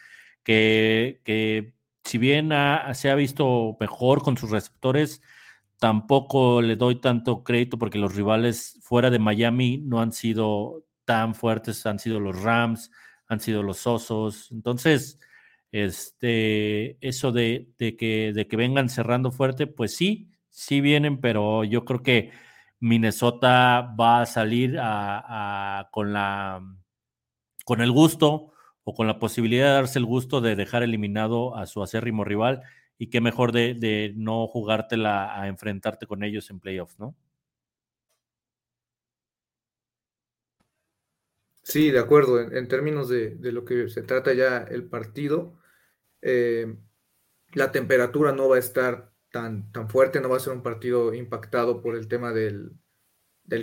[0.42, 2.48] que, si bien
[2.94, 5.20] se ha visto mejor con sus receptores,
[5.78, 11.34] tampoco le doy tanto crédito porque los rivales fuera de Miami no han sido tan
[11.34, 12.90] fuertes, han sido los Rams,
[13.26, 14.50] han sido los Osos.
[14.50, 15.20] Entonces,
[15.72, 21.64] este, eso de, de, que, de que vengan cerrando fuerte, pues sí, sí vienen, pero
[21.64, 22.30] yo creo que
[22.82, 24.72] Minnesota va a salir
[25.92, 26.60] con, la,
[27.64, 31.66] con el gusto o con la posibilidad de darse el gusto de dejar eliminado a
[31.66, 32.62] su acérrimo rival
[32.98, 37.16] y qué mejor de, no jugártela a enfrentarte con ellos en playoffs, ¿no?
[41.62, 42.40] Sí, de acuerdo.
[42.40, 45.56] En, términos de, lo que se trata ya el partido,
[46.20, 46.74] eh,
[47.52, 51.12] la temperatura no va a estar tan, tan fuerte, no va a ser un partido
[51.12, 52.78] impactado por el tema del,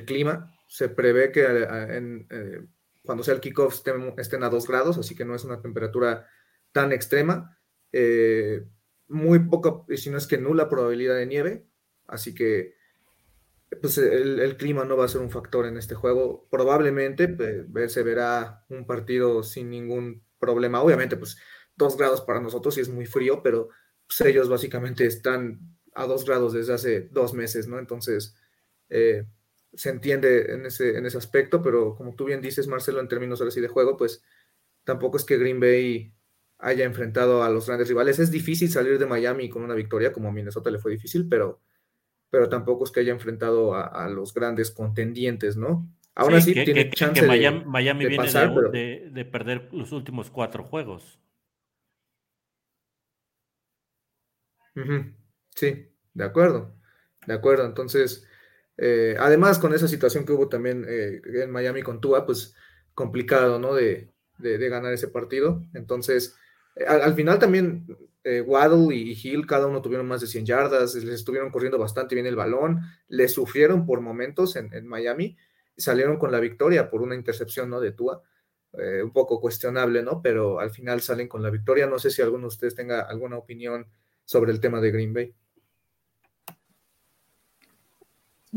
[0.05, 0.53] clima.
[0.67, 2.65] Se prevé que eh, eh,
[3.03, 3.82] cuando sea el kickoff
[4.17, 6.27] estén, a 2 grados, así que no es una temperatura
[6.73, 7.58] tan extrema.
[7.93, 8.65] Eh,
[9.08, 11.67] muy poca, si no es que nula probabilidad de nieve,
[12.08, 12.75] así que
[13.82, 16.47] pues el, clima no va a ser un factor en este juego.
[16.49, 20.82] Probablemente pues, se verá un partido sin ningún problema.
[20.82, 21.38] Obviamente, pues
[21.75, 23.69] 2 grados para nosotros sí es muy frío, pero
[24.10, 25.60] pues, ellos básicamente están
[25.93, 27.78] a dos grados desde hace dos meses, ¿no?
[27.78, 28.36] Entonces,
[28.89, 29.26] eh,
[29.74, 33.39] se entiende en ese, en ese aspecto, pero como tú bien dices, Marcelo, en términos
[33.39, 34.24] ahora sí de juego, pues
[34.84, 36.12] tampoco es que Green Bay
[36.58, 38.17] haya enfrentado a los grandes rivales.
[38.19, 41.62] Es difícil salir de Miami con una victoria, como a Minnesota le fue difícil, pero,
[42.32, 45.88] pero tampoco es que haya enfrentado a, los grandes contendientes, ¿no?
[46.15, 51.19] Aún así tiene chance Miami, de, viene de perder los últimos cuatro juegos.
[55.56, 56.76] Sí, de acuerdo,
[57.26, 57.65] de acuerdo.
[57.65, 58.26] Entonces,
[58.82, 62.56] eh, además con esa situación que hubo también eh, en Miami con Tua, pues
[62.94, 63.74] complicado, ¿no?
[63.76, 65.65] De, ganar ese partido.
[65.74, 66.38] Entonces,
[66.78, 67.86] eh, al, final también
[68.46, 72.28] Waddle y Hill, cada uno tuvieron más de 100 yardas, les estuvieron corriendo bastante bien
[72.28, 75.38] el balón, le sufrieron por momentos en, en Miami
[75.76, 77.80] salieron con la victoria por una intercepción, ¿no?
[77.80, 78.22] De Tua.
[79.04, 80.22] un poco cuestionable, ¿no?
[80.22, 81.88] Pero al final salen con la victoria.
[81.88, 83.88] No sé si alguno de ustedes tenga alguna opinión
[84.30, 85.34] sobre el tema de Green Bay.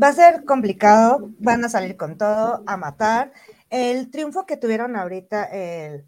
[0.01, 3.33] Va a ser complicado, van a salir con todo, a matar.
[3.71, 6.05] El triunfo que tuvieron ahorita el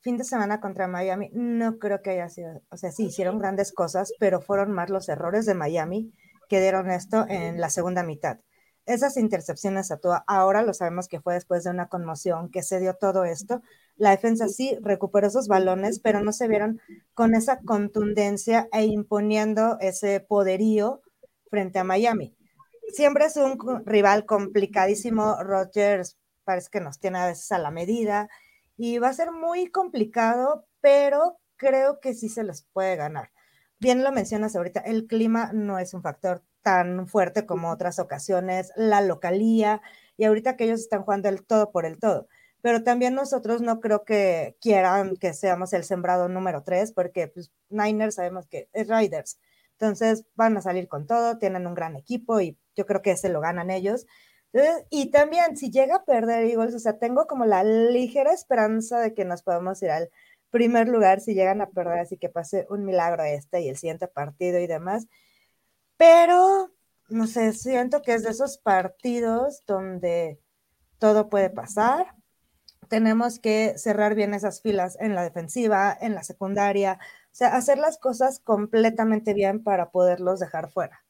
[0.00, 3.72] fin de semana contra Miami, no creo que haya sido, o sea, sí, hicieron grandes
[3.72, 6.12] cosas, pero fueron más los errores de Miami
[6.50, 8.40] que dieron esto en la segunda mitad.
[8.86, 12.78] Esas intercepciones a toda, ahora lo sabemos que fue después de una conmoción que se
[12.78, 13.60] dio todo esto,
[13.96, 16.80] la defensa sí recuperó esos balones, pero no se vieron
[17.12, 21.02] con esa contundencia e imponiendo ese poderío
[21.50, 22.36] frente a Miami.
[22.92, 25.42] Siempre es un rival complicadísimo.
[25.42, 28.28] Rogers parece que nos tiene a veces a la medida
[28.76, 33.32] y va a ser muy complicado, pero creo que sí se les puede ganar.
[33.78, 38.72] Bien lo mencionas ahorita, el clima no es un factor tan fuerte como otras ocasiones,
[38.74, 39.80] la localía,
[40.16, 42.26] y ahorita que ellos están jugando el todo por el todo
[42.66, 47.52] pero también nosotros no creo que quieran que seamos el sembrado número tres, porque pues,
[47.68, 49.38] Niners sabemos que es Riders.
[49.78, 53.28] Entonces van a salir con todo, tienen un gran equipo y yo creo que ese
[53.28, 54.06] lo ganan ellos.
[54.90, 59.14] y también si llega a perder Eagles, o sea, tengo como la ligera esperanza de
[59.14, 60.10] que nos podamos ir al
[60.50, 64.08] primer lugar si llegan a perder, así que pase un milagro este y el siguiente
[64.08, 65.06] partido y demás.
[65.96, 66.72] Pero,
[67.08, 70.40] no sé, siento que es de esos partidos donde
[70.98, 72.16] todo puede pasar
[72.88, 77.78] tenemos que cerrar bien esas filas en la defensiva, en la secundaria, O sea, hacer
[77.78, 81.02] las cosas completamente bien para poderlos dejar fuera.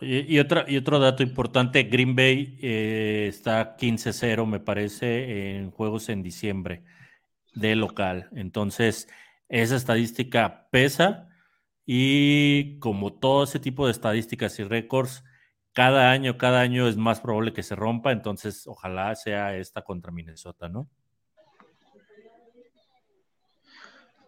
[0.00, 6.10] Y, otra, y otro dato importante, Green Bay eh, está 15-0, me parece, en juegos
[6.10, 6.82] en diciembre
[7.54, 8.28] de local.
[8.36, 9.08] Entonces,
[9.48, 11.25] esa estadística pesa
[11.86, 15.22] y como todo ese tipo de estadísticas y récords,
[15.72, 18.10] cada año, cada año es más probable que se rompa.
[18.10, 20.88] Entonces, ojalá sea esta contra Minnesota, ¿no?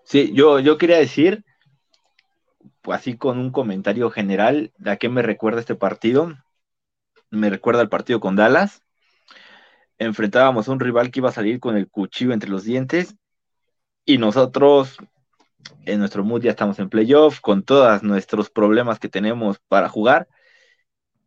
[0.05, 1.45] Sí, yo, yo quería decir,
[2.81, 6.35] pues, así con un comentario general, ¿a qué me recuerda este partido?
[7.31, 8.83] Me recuerda al partido con Dallas.
[9.99, 13.17] Enfrentábamos a un rival que iba a salir con el cuchillo entre los dientes
[14.05, 14.97] y nosotros
[15.85, 20.29] en nuestro mood ya estamos en playoff, con todos nuestros problemas que tenemos para jugar.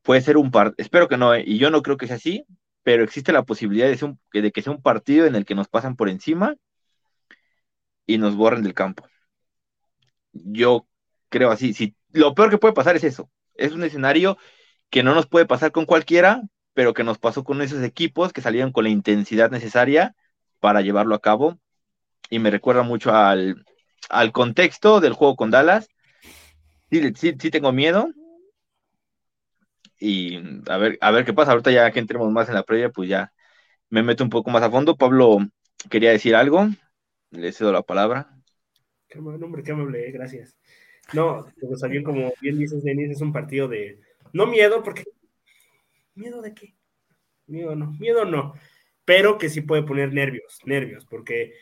[0.04, 1.44] Puede ser un partido, espero que no, ¿eh?
[1.46, 2.46] y yo no creo que sea así,
[2.84, 5.96] pero existe la posibilidad de, de que sea un partido en el que nos pasan
[5.96, 6.56] por encima
[8.06, 9.08] y nos borren del campo.
[10.34, 10.88] Yo
[11.30, 11.74] creo así.
[11.74, 13.30] Si, lo peor que puede pasar es eso.
[13.56, 14.38] Es un escenario
[14.90, 16.42] que no nos puede pasar con cualquiera,
[16.74, 20.16] pero que nos pasó con esos equipos que salieron con la intensidad necesaria
[20.60, 21.60] para llevarlo a cabo.
[22.30, 23.66] Y me recuerda mucho al,
[24.32, 25.90] contexto del juego con Dallas.
[26.90, 28.10] Sí, sí, sí, tengo miedo.
[29.98, 30.38] Y
[30.70, 31.52] a ver, a ver qué pasa.
[31.52, 33.32] Ahorita ya que entremos más en la previa, pues ya
[33.90, 34.98] me meto un poco más a fondo.
[34.98, 35.40] Pablo
[35.90, 36.68] quería decir algo.
[37.32, 38.38] Le cedo la palabra.
[39.08, 40.58] Qué eh, gracias.
[41.14, 41.46] No,
[42.06, 44.00] como bien dices, Denis, es un partido de.
[44.34, 45.04] No miedo, porque.
[46.16, 46.76] ¿Miedo de qué?
[47.48, 48.54] Miedo no, miedo no.
[49.04, 51.54] Pero que sí puede poner nervios, nervios, porque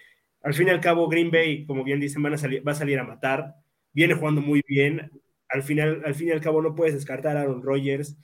[0.41, 2.33] al fin y al cabo, Green Bay, como bien dicen, va
[2.71, 3.55] a salir a matar.
[3.91, 5.11] Viene jugando muy bien.
[5.49, 8.17] Al, final, al fin y al cabo, no puedes descartar a Aaron Rodgers.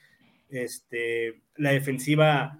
[0.49, 2.59] Este, la defensiva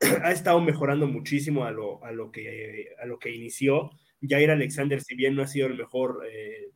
[0.22, 3.90] ha estado mejorando muchísimo a lo, a lo, que, a lo que inició.
[4.20, 6.70] Jair Alexander, si bien no ha sido el mejor, eh,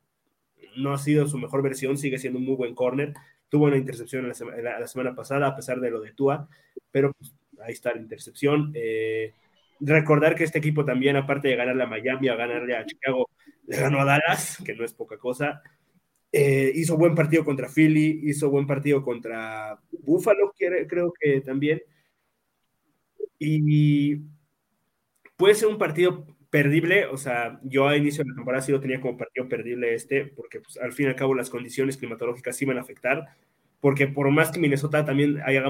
[0.76, 3.14] no ha sido su mejor versión, sigue siendo un muy buen corner.
[3.48, 6.48] Tuvo una intercepción la, semana pasada, a pesar de lo de Tua,
[6.90, 8.72] pero pues, ahí está la intercepción.
[8.74, 9.32] Eh,
[9.80, 13.28] recordar que este equipo también, aparte de ganarle a Miami, a ganarle a Chicago,
[13.66, 15.62] le ganó a Dallas, que no es poca cosa.
[16.32, 21.82] Eh, hizo buen partido contra Philly, hizo buen partido contra Buffalo, creo que también.
[23.38, 24.20] Y
[25.36, 28.80] puede ser un partido perdible, o sea, yo a inicio de la temporada sí lo
[28.80, 32.60] tenía como partido perdible este, porque pues, al fin y al cabo las condiciones climatológicas
[32.62, 33.26] iban a afectar,
[33.80, 35.62] porque por más que Minnesota también haya,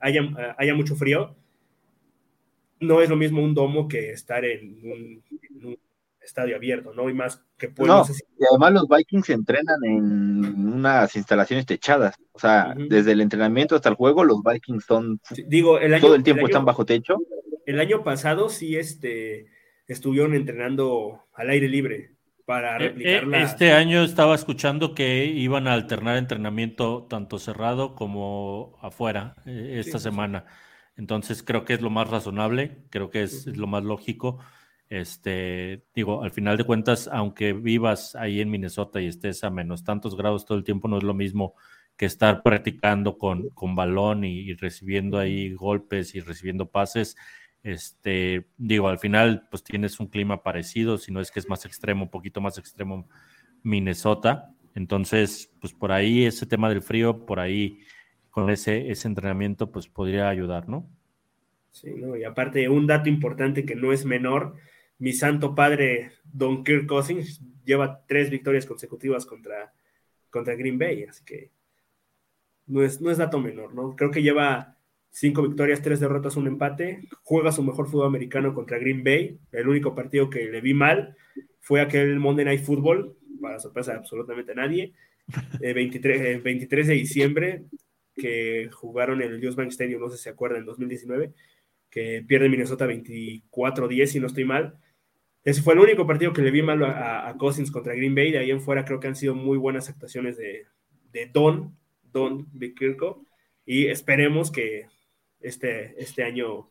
[0.00, 1.36] haya, mucho frío,
[2.80, 5.78] no es lo mismo un domo que estar en un,
[6.20, 7.08] estadio abierto, ¿no?
[7.08, 8.04] Y más que pues, no,
[8.38, 13.88] y además los Vikings entrenan en unas instalaciones techadas, o sea, desde el entrenamiento hasta
[13.88, 17.16] el juego, los Vikings son digo, el todo el tiempo están bajo techo.
[17.64, 19.46] El año pasado sí, este
[19.86, 25.68] estuvieron entrenando al aire libre para eh, replicar eh, Este año estaba escuchando que iban
[25.68, 30.46] a alternar entrenamiento tanto cerrado como afuera eh, esta semana.
[30.98, 34.38] Entonces creo que es lo más razonable, creo que es, lo más lógico.
[34.90, 39.84] Este, digo, al final de cuentas, aunque vivas ahí en Minnesota y estés a menos
[39.84, 41.54] tantos grados todo el tiempo, no es lo mismo
[41.96, 47.16] que estar practicando con, con balón y recibiendo ahí golpes y recibiendo pases
[47.62, 51.64] este, digo, al final, pues tienes un clima parecido, si no es que es más
[51.64, 53.08] extremo, un poquito más extremo
[53.62, 54.54] Minnesota.
[54.74, 57.80] Entonces, pues por ahí ese tema del frío, por ahí
[58.38, 60.88] con ese, ese entrenamiento, pues podría ayudar, ¿no?
[61.72, 64.54] Sí, no, y aparte, un dato importante que no es menor,
[64.98, 69.72] mi santo padre, Don Kirk Cousins, lleva tres victorias consecutivas contra,
[70.30, 71.50] contra Green Bay, así que
[72.66, 73.96] no es, no es dato menor, ¿no?
[73.96, 74.76] Creo que lleva
[75.10, 77.08] cinco victorias, tres derrotas, un empate.
[77.24, 79.38] Juega su mejor fútbol americano contra Green Bay.
[79.50, 81.16] El único partido que le vi mal
[81.60, 84.92] fue aquel Monday Night Football, para sorpresa de absolutamente nadie.
[85.60, 87.64] 23, 23, de diciembre,
[88.18, 91.32] que jugaron en el US Bank Stadium, no sé si se acuerdan, en 2019,
[91.90, 94.78] que pierde Minnesota 24-10, si no estoy mal.
[95.44, 98.32] Ese fue el único partido que le vi mal a, Cousins contra Green Bay.
[98.32, 100.66] De ahí en fuera creo que han sido muy buenas actuaciones de,
[101.12, 103.24] de Don, Don Bikirko.
[103.64, 104.86] Y esperemos que
[105.40, 106.68] este, este año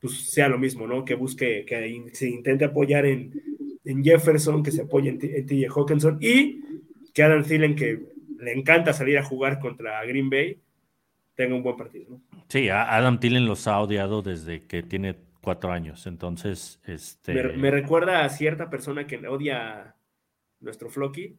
[0.00, 1.04] pues, sea lo mismo, ¿no?
[1.04, 3.32] Que busque, que se intente apoyar en,
[4.02, 6.60] Jefferson, que se apoye en, TJ Hawkinson y
[7.12, 8.00] que Adam Thielen, que
[8.38, 10.60] le encanta salir a jugar contra Green Bay,
[11.34, 12.22] tenga un buen partido, ¿no?
[12.48, 17.34] Sí, Adam Thielen los ha odiado desde que tiene cuatro años, entonces, este...
[17.34, 19.96] Me, me recuerda a cierta persona que odia
[20.60, 21.38] nuestro Flocky,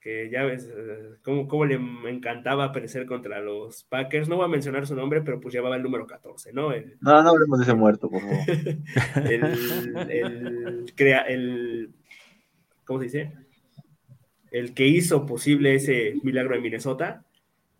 [0.00, 1.78] que ya ves eh, cómo, le
[2.10, 4.28] encantaba aparecer contra los Packers.
[4.28, 6.70] No voy a mencionar su nombre, pero pues llevaba el número 14, ¿no?
[7.00, 8.36] no, no hablemos de ese muerto, por favor.
[9.30, 11.94] el, crea, el,
[12.84, 13.32] ¿cómo se dice?
[14.52, 17.24] el que hizo posible ese milagro en Minnesota.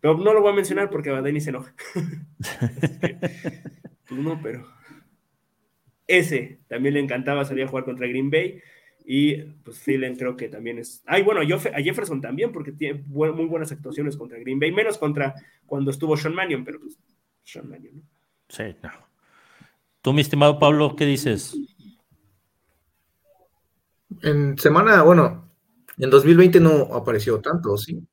[0.03, 1.73] Pero no lo voy a mencionar porque a Denny se enoja.
[4.09, 4.67] pues no, pero
[6.05, 8.59] ese también le encantaba salir a jugar contra Green Bay.
[9.05, 11.03] Y pues Thielen creo que también es.
[11.05, 15.35] Ay, bueno, a Jefferson también, porque tiene muy buenas actuaciones contra Green Bay, menos contra
[15.65, 16.99] cuando estuvo Sean Mannion, pero pues
[17.43, 18.03] Sean Mannion, ¿no?
[18.49, 18.91] Sí, no.
[20.01, 21.57] Tú, mi estimado Pablo, ¿qué dices?
[24.21, 25.49] En semana, bueno,
[25.97, 28.05] en 2020 no apareció tanto, ¿sí?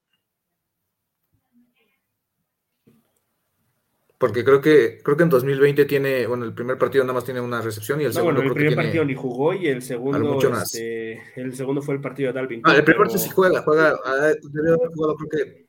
[4.20, 7.40] Porque creo que creo que en 2020 tiene, bueno, el primer partido nada más tiene
[7.40, 8.34] una recepción y el segundo.
[8.34, 12.26] Bueno, el primer partido ni jugó y el segundo, este, el segundo fue el partido
[12.26, 12.60] de Dalvin.
[12.64, 15.66] Ah, el primer partido sí juega, juega, ah, debe haber jugado creo que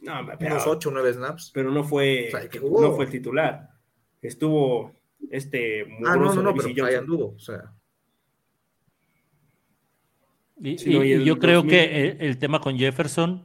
[0.00, 1.50] no, unos 8 o 9 snaps.
[1.54, 2.28] Pero no fue,
[2.70, 3.70] no fue el titular.
[4.20, 4.92] Estuvo
[5.30, 7.72] este Ah, no, no, no, pero ahí anduvo, o sea.
[10.60, 13.42] Y, yo creo que el, tema con Jefferson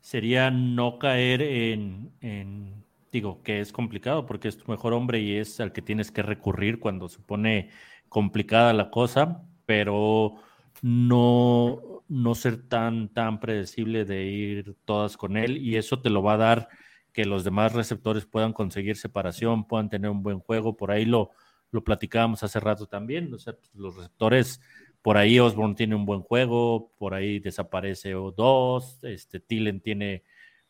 [0.00, 2.77] sería no caer en
[3.12, 6.22] digo, que es complicado porque es tu mejor hombre y es al que tienes que
[6.22, 7.70] recurrir cuando se pone
[8.08, 10.36] complicada la cosa, pero
[10.82, 16.22] no, no ser tan, tan predecible de ir todas con él y eso te lo
[16.22, 16.68] va a dar
[17.12, 21.30] que los demás receptores puedan conseguir separación, puedan tener un buen juego, por ahí lo,
[21.70, 24.60] lo platicábamos hace rato también, los receptores,
[25.02, 30.22] por ahí Osborne tiene un buen juego, por ahí desaparece o dos, este Tillen tiene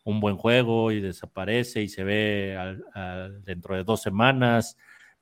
[0.09, 2.57] un buen juego y desaparece y se ve
[3.45, 4.79] dentro de dos semanas.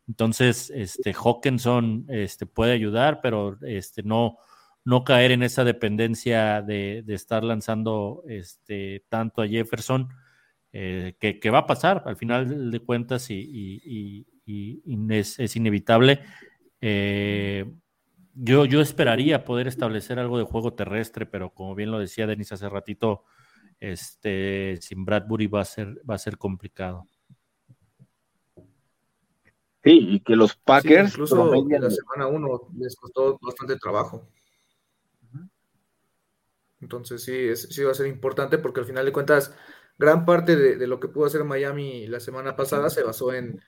[0.06, 4.38] Entonces, este Hawkinson este, puede ayudar, pero este, no,
[4.84, 10.08] no caer en esa dependencia de, estar lanzando este, tanto a Jefferson,
[10.72, 16.20] eh, que, va a pasar al final de cuentas y, es, inevitable.
[16.80, 17.64] Eh,
[18.34, 22.52] yo, yo esperaría poder establecer algo de juego terrestre, pero como bien lo decía Denis
[22.52, 23.24] hace ratito,
[23.80, 27.08] este, sin Bradbury va a ser, va a ser complicado.
[29.86, 31.12] Sí, y que los Packers.
[31.12, 34.28] incluso en la semana uno les costó bastante trabajo.
[36.80, 39.54] Entonces sí, sí va a ser importante porque al final de cuentas,
[39.96, 43.60] gran parte de, lo que pudo hacer Miami la semana pasada se basó en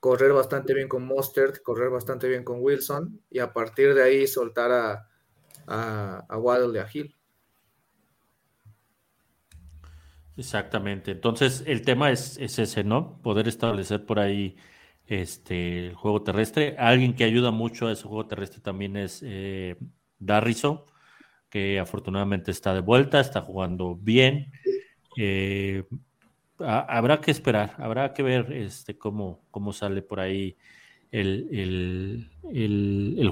[0.00, 4.26] correr bastante bien con Mostert, correr bastante bien con Wilson y a partir de ahí
[4.26, 5.08] soltar a,
[5.66, 7.15] a, a Waddle y a Hill.
[10.36, 11.12] Exactamente.
[11.12, 13.20] Entonces, el tema es, ese, ¿no?
[13.22, 14.56] Poder establecer por ahí
[15.06, 16.76] este, el juego terrestre.
[16.78, 19.76] Alguien que ayuda mucho a ese juego terrestre también es eh,
[21.48, 24.52] que afortunadamente está de vuelta, está jugando bien.
[25.16, 25.84] Eh,
[26.58, 29.40] habrá que esperar, habrá que ver este, cómo,
[29.72, 30.56] sale por ahí
[31.10, 32.28] el,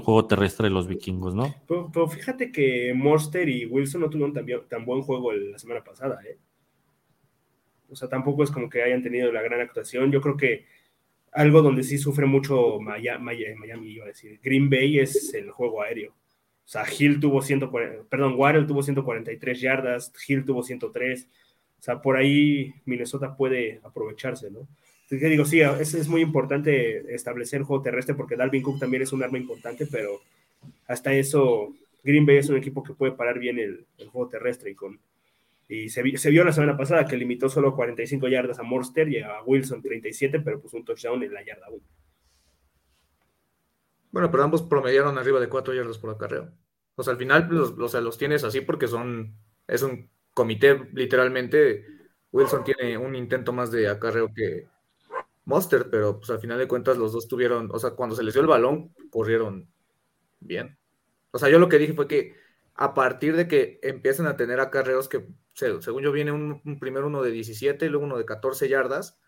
[0.03, 1.53] juego terrestre de los vikingos, ¿no?
[1.67, 4.33] Pero, fíjate que Monster y Wilson no tuvieron
[4.67, 6.39] tan buen juego la semana pasada, ¿eh?
[7.89, 10.11] O sea, tampoco es como que hayan tenido la gran actuación.
[10.11, 10.65] Yo creo que
[11.31, 13.43] algo donde sí sufre mucho Miami,
[13.91, 16.11] iba a decir, Green Bay es el juego aéreo.
[16.11, 21.27] O sea, Hill tuvo 140, perdón, Waddle tuvo 143 yardas, Hill tuvo 103.
[21.79, 24.67] O sea, por ahí Minnesota puede aprovecharse, ¿no?
[25.03, 29.03] Entonces, digo, sí, es, es muy importante establecer el juego terrestre porque Dalvin Cook también
[29.03, 30.21] es un arma importante, pero
[30.87, 34.75] hasta eso, Green Bay es un equipo que puede parar bien el juego terrestre y
[34.75, 34.99] con,
[35.67, 39.41] y se, vio la semana pasada que limitó solo 45 yardas a Morster y a
[39.43, 41.81] Wilson 37, pero pues un touchdown en la yarda 1.
[44.11, 46.51] Bueno, pero ambos promediaron arriba de 4 yardas por acarreo.
[46.95, 49.35] O sea, al final los, los tienes así porque son,
[49.67, 51.85] es un comité literalmente.
[52.31, 54.67] Wilson tiene un intento más de acarreo que
[55.45, 58.33] Monster, pero pues al final de cuentas los dos tuvieron, o sea, cuando se les
[58.33, 59.67] dio el balón, corrieron
[60.39, 60.77] bien.
[61.31, 62.35] O sea, yo lo que dije fue que
[62.75, 67.23] a partir de que empiecen a tener acarreos que, según yo, viene un, primero uno
[67.23, 69.19] de 17 y luego uno de 14 yardas,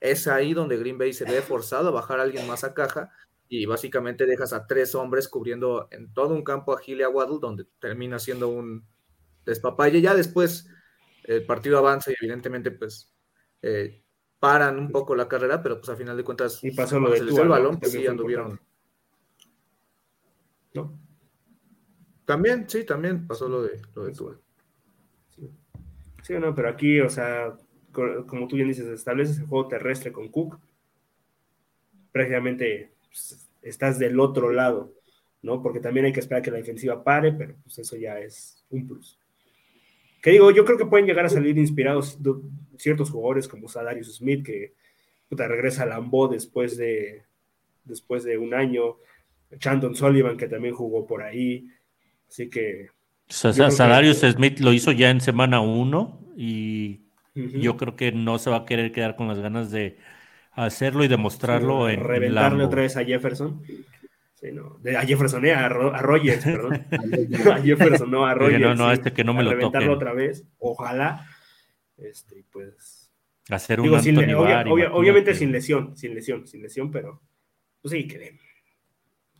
[0.00, 3.10] es ahí donde Green Bay se ve forzado a bajar a alguien más a caja
[3.48, 7.08] y básicamente dejas a tres hombres cubriendo en todo un campo a Gil y a
[7.08, 8.86] Waddle, donde termina siendo un
[9.44, 10.00] despapalle.
[10.00, 10.68] Ya después
[11.24, 13.12] el partido avanza y evidentemente pues
[13.62, 14.02] eh,
[14.38, 17.18] paran un poco la carrera, pero pues a final de cuentas y pasó lo de
[17.18, 18.60] se les dio el balón, pues sí anduvieron.
[20.74, 20.98] ¿No?
[22.24, 24.40] También, sí, también pasó lo de, lo de Tua.
[26.24, 26.34] Sí.
[26.34, 27.56] no, pero aquí, o sea,
[27.92, 30.58] como tú bien dices, estableces el juego terrestre con Cook.
[32.12, 34.92] Prácticamente pues, estás del otro lado,
[35.42, 35.62] ¿no?
[35.62, 38.86] Porque también hay que esperar que la defensiva pare, pero pues eso ya es un
[38.86, 39.18] plus.
[40.22, 42.18] Que digo, yo creo que pueden llegar a salir inspirados
[42.78, 44.72] ciertos jugadores como Sadarius Smith, que
[45.28, 47.24] puta, regresa a Lambeau después de,
[47.84, 48.96] después de un año.
[49.58, 51.68] Chandon Sullivan, que también jugó por ahí.
[52.28, 52.88] Así que
[53.28, 57.04] Salarios Smith lo hizo ya en semana uno y
[57.34, 59.98] yo creo que no se va a querer quedar con las ganas de
[60.52, 63.62] hacerlo y demostrarlo en reventarle otra vez a Jefferson.
[64.34, 64.78] Sí, no.
[64.96, 66.86] a Jefferson, eh, a, Rogers, perdón.
[67.50, 68.60] a Jefferson, no, a Rogers.
[68.60, 71.26] No, no, este que no me lo reventarlo otra vez, ojalá.
[71.96, 73.10] Este, pues.
[73.50, 77.22] Hacer un sin, Obviamente sin lesión, sin lesión, sin lesión, pero.
[77.80, 78.38] Pues sí, que le,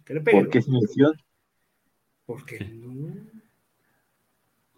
[0.04, 0.40] que le pegue.
[0.40, 1.12] ¿Por qué sin lesión?
[2.26, 3.33] Porque no.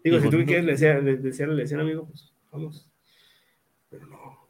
[0.03, 2.89] Digo, si tú quieres desearle lesión, amigo, pues vamos.
[3.89, 4.47] Pero no.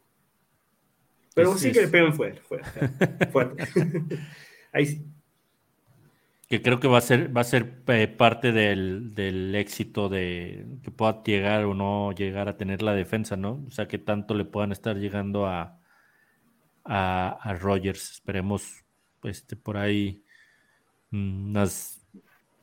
[1.34, 2.40] Pero sí que le pegan fuerte,
[3.30, 3.68] fuerte,
[4.72, 5.06] Ahí sí.
[6.48, 10.90] Que creo que va a ser, va a ser eh, parte del, éxito de que
[10.90, 13.62] pueda llegar o no llegar a tener la defensa, ¿no?
[13.66, 15.78] O sea, que tanto le puedan estar llegando a,
[16.84, 18.12] a, Rogers.
[18.12, 18.82] Esperemos
[19.24, 20.24] este, por ahí
[21.10, 21.97] mm, unas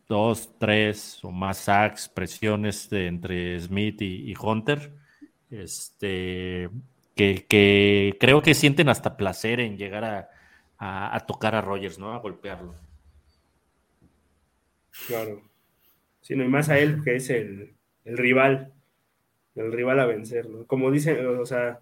[0.07, 4.93] dos, tres o más sacks, presiones entre Smith y, y Hunter.
[5.49, 6.69] Este,
[7.15, 10.29] que, creo que sienten hasta placer en llegar
[10.79, 12.13] a, tocar a Rogers, ¿no?
[12.13, 12.75] A golpearlo.
[15.07, 15.41] Claro.
[16.21, 17.75] Sí, no, y más a él, que es el,
[18.05, 18.73] rival,
[19.55, 20.65] el rival a vencer, ¿no?
[20.65, 21.79] Como dicen, o sea,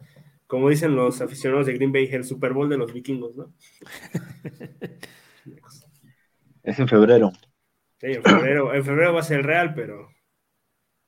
[0.47, 3.53] como dicen los aficionados de Green Bay, el Super Bowl de los vikingos, ¿no?
[6.63, 7.31] es en febrero.
[8.03, 10.09] Sí, en febrero, en febrero va a ser el Real, pero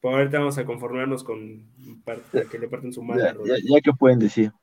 [0.02, 1.70] ahorita vamos a conformarnos con
[2.50, 3.34] que le parten su madre.
[3.46, 4.54] Ya, que pueden decir.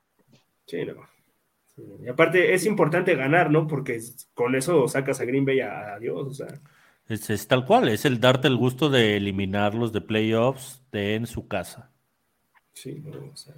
[0.66, 0.94] Sí, no.
[2.02, 3.66] Y aparte es importante ganar, ¿no?
[3.66, 4.00] Porque
[4.32, 6.58] con eso sacas a Green Bay a, Dios, o sea.
[7.06, 11.48] Es, tal cual, es el darte el gusto de eliminarlos de playoffs de en su
[11.48, 11.90] casa.
[12.72, 13.54] Sí, o sea,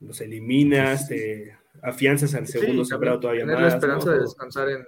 [0.00, 3.58] los eliminas, te afianzas al segundo sí, todavía más.
[3.58, 4.84] la esperanza de descansar en,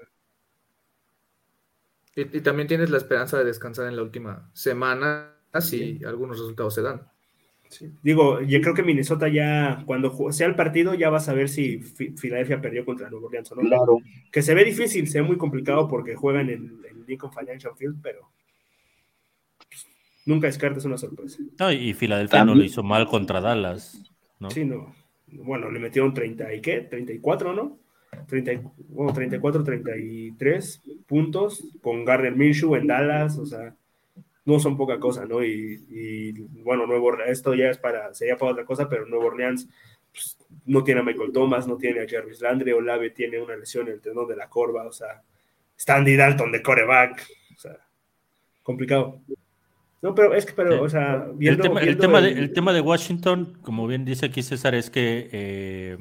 [2.17, 6.83] y, también tienes la esperanza de descansar en la última semana si algunos resultados se
[6.83, 7.03] dan.
[8.03, 11.79] Digo, yo creo que Minnesota ya, cuando sea el partido, ya vas a ver si
[11.81, 13.63] Filadelfia perdió contra Nuevo Orleans o no.
[13.63, 13.99] Claro.
[14.31, 18.01] Que se ve difícil, se ve muy complicado porque juegan en, el Lincoln Financial Field,
[18.01, 18.31] pero
[19.69, 19.87] pues,
[20.27, 21.39] nunca descartes una sorpresa.
[21.59, 24.51] No, y Filadelfia no lo hizo mal contra Dallas, ¿no?
[24.51, 24.95] Sí, no.
[25.27, 27.79] Bueno, le metieron 30 y qué, 34, ¿no?
[28.27, 33.75] 30, bueno, 34, 33 puntos con Garner Minshew en Dallas, o sea,
[34.45, 35.43] no son poca cosa, ¿no?
[35.43, 39.69] Y, bueno, Nuevo esto ya es para, sería para otra cosa, pero Nuevo Orleans
[40.13, 43.89] pues, no tiene a Michael Thomas, no tiene a Jarvis Landry, Olave tiene una lesión
[43.89, 45.23] en el tendón de la corva, o sea,
[45.79, 47.79] Standy Dalton de coreback, o sea,
[48.63, 49.21] complicado.
[50.03, 52.83] No, pero es que, pero, o sea, el, tema, el, tema de, el, tema de,
[52.83, 55.99] Washington, como bien dice aquí César, es que eh,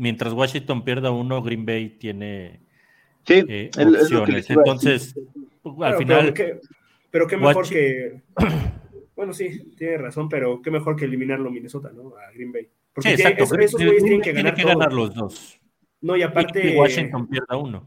[0.00, 2.60] mientras Washington pierda uno, Green Bay tiene
[3.28, 4.48] eh, opciones.
[4.50, 5.14] Entonces,
[5.80, 6.34] al final.
[7.10, 8.22] Pero qué mejor que.
[9.14, 12.14] Bueno, sí, tiene razón, pero qué mejor que eliminarlo Minnesota, ¿no?
[12.16, 12.68] A Green Bay.
[12.94, 14.54] Porque esos, güeyes tienen que ganar.
[14.54, 15.60] que ganar los dos.
[16.00, 16.74] No, y aparte.
[16.78, 17.86] Washington pierda uno.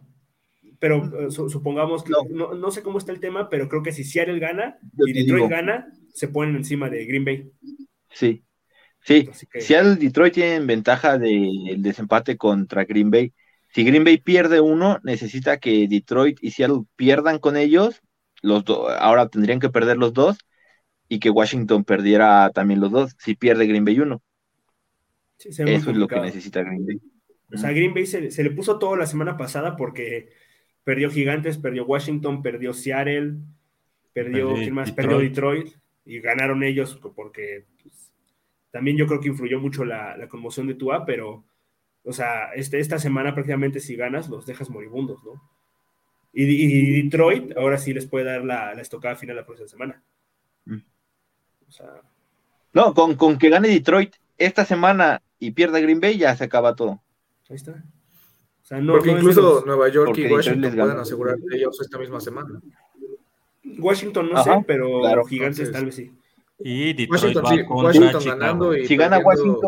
[0.78, 2.12] Pero eh, supongamos que.
[2.30, 2.54] No.
[2.54, 5.92] No, sé cómo está el tema, pero creo que si Seattle gana y Detroit gana,
[6.14, 7.52] se ponen encima de Green Bay.
[8.12, 8.44] Sí.
[9.04, 9.30] Sí,
[9.60, 13.34] Seattle y Detroit tienen ventaja del desempate contra Green Bay.
[13.74, 18.02] Si Green Bay pierde uno, necesita que Detroit y Seattle pierdan con ellos
[18.44, 18.66] los
[19.00, 20.38] ahora tendrían que perder los dos
[21.08, 24.22] y que Washington perdiera también los dos si pierde Green Bay uno.
[25.40, 27.02] Eso es lo que necesita Green Bay.
[27.54, 30.30] O sea, Green Bay se, le puso todo la semana pasada porque
[30.84, 33.36] perdió Gigantes, perdió Washington, perdió Seattle,
[34.12, 34.90] perdió, más?
[34.90, 34.96] Detroit.
[34.96, 35.68] Perdió Detroit
[36.06, 38.03] y ganaron ellos porque pues,
[38.74, 41.44] también yo creo que influyó mucho la, conmoción de Tua, pero,
[42.04, 45.40] o sea, este, esta semana prácticamente si ganas los dejas moribundos, ¿no?
[46.34, 50.04] Y, Detroit ahora sí les puede dar la, estocada final la próxima semana.
[50.66, 50.78] Mm.
[52.74, 56.76] no, con, con, que gane Detroit esta semana y pierda Green Bay ya se acaba
[56.76, 57.00] todo.
[57.50, 57.84] Ahí está.
[58.88, 62.60] Porque incluso Nueva York y Washington pueden asegurar ellos esta misma semana.
[63.78, 66.12] Washington no sé, pero Gigantes tal vez sí.
[66.60, 67.36] Y Detroit
[67.70, 69.60] Washington, ganando y si gana Washington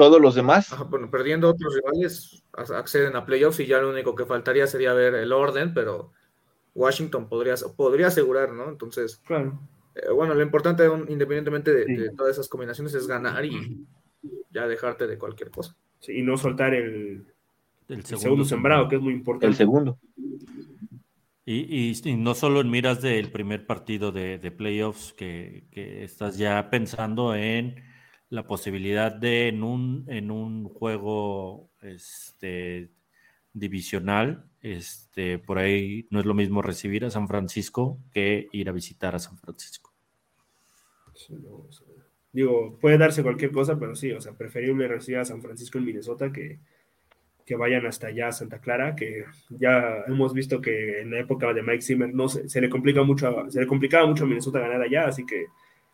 [0.00, 0.74] todos los demás.
[0.88, 5.14] bueno, perdiendo otros rivales, acceden a playoffs y ya lo único que faltaría sería ver
[5.14, 6.12] el orden, pero
[6.74, 8.70] Washington podría, podría asegurar, ¿no?
[8.70, 13.84] Entonces, eh, bueno, lo importante, independientemente de, todas esas combinaciones, es ganar y
[14.50, 15.76] ya dejarte de cualquier cosa.
[15.98, 17.26] Sí, y no soltar el,
[18.04, 19.48] segundo, sembrado, que es muy importante.
[19.48, 19.98] El segundo.
[21.52, 27.74] Y, no solo en miras del primer partido de, playoffs, que, estás ya pensando en
[28.28, 32.90] la posibilidad de en un, en un juego este,
[33.52, 34.44] divisional.
[34.62, 39.16] Este, por ahí no es lo mismo recibir a San Francisco que ir a visitar
[39.16, 39.92] a San Francisco.
[42.32, 45.84] digo, puede darse cualquier cosa, pero sí, o sea, preferible recibir a San Francisco en
[45.84, 46.60] Minnesota que,
[47.50, 51.52] que vayan hasta allá a Santa Clara, que ya hemos visto que en la época
[51.52, 54.60] de Mike Zimmer no se, se le complica mucho, se le complicaba mucho a Minnesota
[54.60, 55.46] ganar allá, así que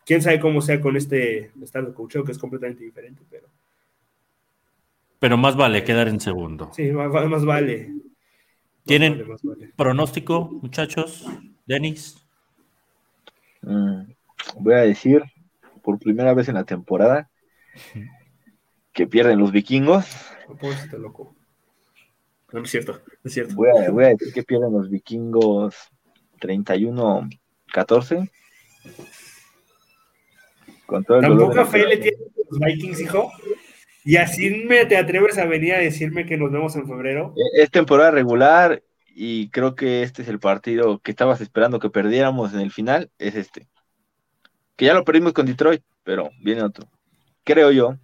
[0.05, 3.47] quién sabe cómo sea con este estado de coaching que es completamente diferente, pero
[5.17, 6.69] pero más vale quedar en segundo.
[6.73, 7.91] Sí, más, más vale.
[8.85, 9.25] ¿Tienen
[9.75, 11.25] pronóstico, muchachos?
[11.65, 12.23] Denis.
[13.63, 14.11] Mm,
[14.59, 15.23] voy a decir,
[15.81, 17.31] por primera vez en la temporada,
[18.93, 20.05] que pierden los vikingos.
[20.99, 21.36] loco.
[22.53, 23.55] No, es cierto, es cierto.
[23.55, 25.75] Voy a, voy a decir que pierden los vikingos
[26.39, 28.29] 31-14.
[30.85, 33.29] Con todo el Tampoco fe le tienen los Vikings, hijo.
[34.05, 37.33] Y así me te atreves a venir a decirme que nos vemos en febrero.
[37.35, 38.81] E, es temporada regular
[39.13, 43.11] y creo que este es el partido que estabas esperando que perdiéramos en el final,
[43.19, 43.67] es este.
[44.77, 46.87] Que ya lo perdimos con Detroit, pero viene otro.
[47.43, 47.97] Creo yo,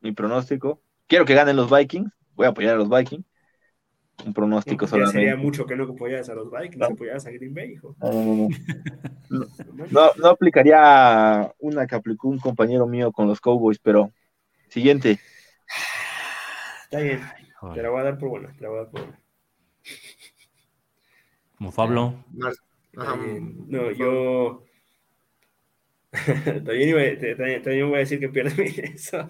[0.00, 3.24] mi pronóstico, quiero que ganen los Vikings, voy a apoyar a los Vikings.
[4.26, 5.20] Un pronóstico no, solamente.
[5.20, 6.86] Sería mucho que no apoyaras a los Vikings, no.
[6.86, 7.94] apoyaras a Green Bay, hijo.
[8.00, 8.48] No,
[9.90, 14.10] no, no, aplicaría una que aplicó un compañero mío con los Cowboys, pero
[14.68, 15.20] siguiente.
[16.84, 17.20] Está bien.
[17.72, 18.52] Te la voy a dar por buena.
[18.52, 19.20] Te la voy a dar por buena.
[21.56, 22.24] Como Pablo.
[22.32, 22.50] No,
[23.92, 24.64] yo.
[26.64, 27.00] también, iba,
[27.62, 28.64] también, voy a decir que pierde
[28.94, 29.18] eso.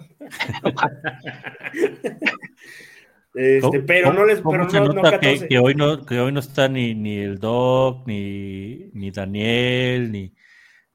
[3.37, 4.41] este, pero no les.
[4.41, 8.07] Pero no, no que, que, hoy no, que hoy no está ni, ni el Doc,
[8.07, 10.33] ni, ni Daniel, ni.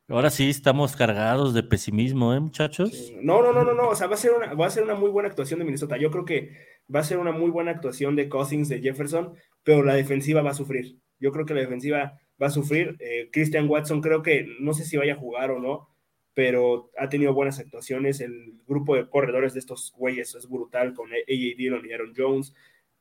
[0.09, 3.13] Ahora sí estamos cargados de pesimismo, ¿eh, muchachos?
[3.23, 3.89] No, no, no, no, no.
[3.89, 5.97] O sea, va a ser una, va a ser una muy buena actuación de Minnesota.
[5.97, 6.51] Yo creo que
[6.95, 10.51] va a ser una muy buena actuación de Cousins, de Jefferson, pero la defensiva va
[10.51, 10.99] a sufrir.
[11.21, 12.97] Yo creo que la defensiva va a sufrir.
[12.99, 15.89] Eh, Christian Watson, creo que no sé si vaya a jugar o no,
[16.35, 18.21] pero ha tenido buenas actuaciones.
[18.21, 22.55] El grupo de corredores de estos güeyes es brutal con AJ Dillon y Aaron Jones.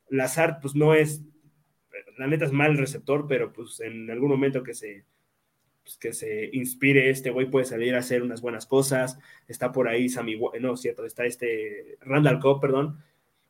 [0.09, 1.23] Lazard, pues no es,
[2.17, 5.05] la neta es mal receptor, pero pues en algún momento que se
[5.84, 9.17] pues, que se inspire este güey puede salir a hacer unas buenas cosas.
[9.47, 13.03] Está por ahí Sammy, no, cierto, está este Randall Cobb, perdón.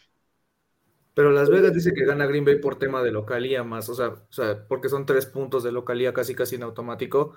[1.15, 4.09] Pero Las Vegas dice que gana Green Bay por tema de localía más, o sea,
[4.09, 7.35] o sea porque son tres puntos de localía casi casi en automático.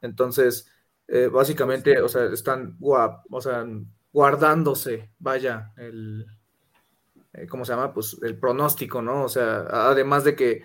[0.00, 0.70] Entonces,
[1.08, 3.66] eh, básicamente, o sea, están o sea,
[4.18, 6.26] guardándose, vaya, el,
[7.34, 7.94] eh, ¿cómo se llama?
[7.94, 9.22] Pues el pronóstico, ¿no?
[9.22, 10.64] O sea, además de que,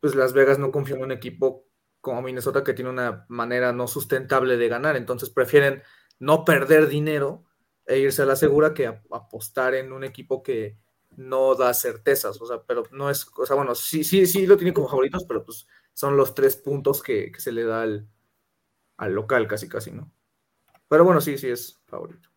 [0.00, 1.66] pues Las Vegas no confía en un equipo
[2.00, 5.82] como Minnesota que tiene una manera no sustentable de ganar, entonces prefieren
[6.18, 7.44] no perder dinero
[7.84, 10.78] e irse a la segura que apostar en un equipo que
[11.14, 14.56] no da certezas, o sea, pero no es, o sea, bueno, sí, sí, sí lo
[14.56, 18.08] tiene como favoritos, pero pues son los tres puntos que, se le da al,
[18.96, 20.10] local casi, casi, ¿no?
[20.88, 22.33] Pero bueno, sí, sí es favorito.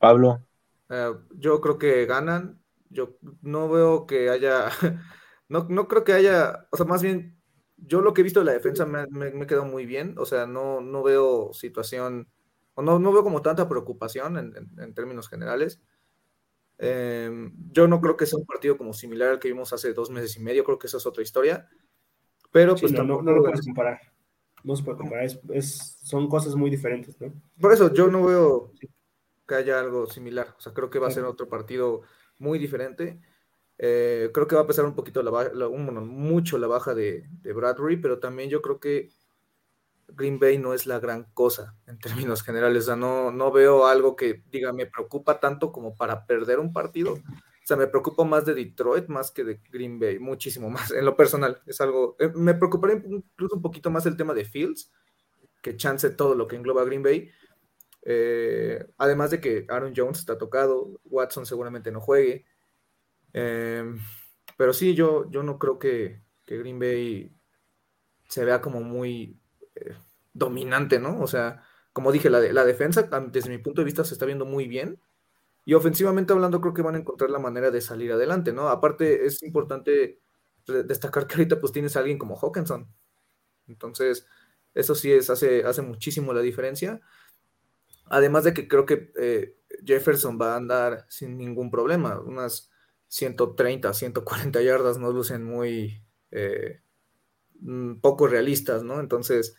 [0.00, 0.44] Pablo.
[0.88, 4.70] Eh, yo creo que ganan, yo no veo que haya,
[5.48, 7.40] no, no creo que haya, o sea, más bien,
[7.76, 10.26] yo lo que he visto de la defensa me, me, me quedado muy bien, o
[10.26, 12.26] sea, no, no veo situación
[12.82, 15.80] no, no veo como tanta preocupación en, términos generales.
[16.78, 20.10] Em, yo no creo que sea un partido como similar al que vimos hace dos
[20.10, 21.68] meses y medio, creo que esa es otra historia.
[22.50, 24.00] Pero pues no, no, lo puedes comparar.
[24.64, 27.32] No se puede comparar, es, son cosas muy diferentes, ¿no?
[27.60, 28.72] Por eso yo no veo
[29.50, 30.54] que haya algo similar.
[30.56, 32.02] O sea, creo que va a ser otro partido
[32.38, 33.20] muy diferente.
[33.78, 35.50] Eh, creo que va a pesar un poquito la, baja,
[36.00, 39.10] mucho la baja de, de Bradbury, pero también yo creo que
[40.06, 42.84] Green Bay no es la gran cosa en términos generales.
[42.84, 46.72] O sea, no, no veo algo que diga me preocupa tanto como para perder un
[46.72, 47.14] partido.
[47.14, 50.90] O sea, me preocupa más de Detroit más que de Green Bay, muchísimo más.
[50.92, 52.16] En lo personal, es algo.
[52.20, 54.92] Eh, me preocuparía incluso un poquito más el tema de Fields,
[55.62, 57.30] que chance todo lo que engloba Green Bay.
[58.02, 62.46] Eh, además de que Aaron Jones está tocado, Watson seguramente no juegue.
[63.32, 63.84] Eh,
[64.56, 67.32] pero sí, yo, yo no creo que, Green Bay
[68.28, 69.38] se vea como muy
[69.76, 69.94] eh,
[70.32, 71.20] dominante, ¿no?
[71.20, 74.44] O sea, como dije, la, la defensa, desde mi punto de vista, se está viendo
[74.46, 75.00] muy bien.
[75.64, 78.68] Y ofensivamente hablando, creo que van a encontrar la manera de salir adelante, ¿no?
[78.68, 80.20] Aparte, es importante
[80.66, 82.92] destacar que ahorita pues tienes a alguien como Hawkinson.
[83.68, 84.26] Entonces,
[84.74, 87.00] eso sí es, hace, hace muchísimo la diferencia.
[88.10, 92.20] Además de que creo que eh, Jefferson va a andar sin ningún problema.
[92.20, 92.70] Unas
[93.06, 96.02] 130, 140 yardas no lucen muy
[96.32, 96.82] eh,
[97.60, 98.98] mm, poco realistas, ¿no?
[99.00, 99.56] Entonces,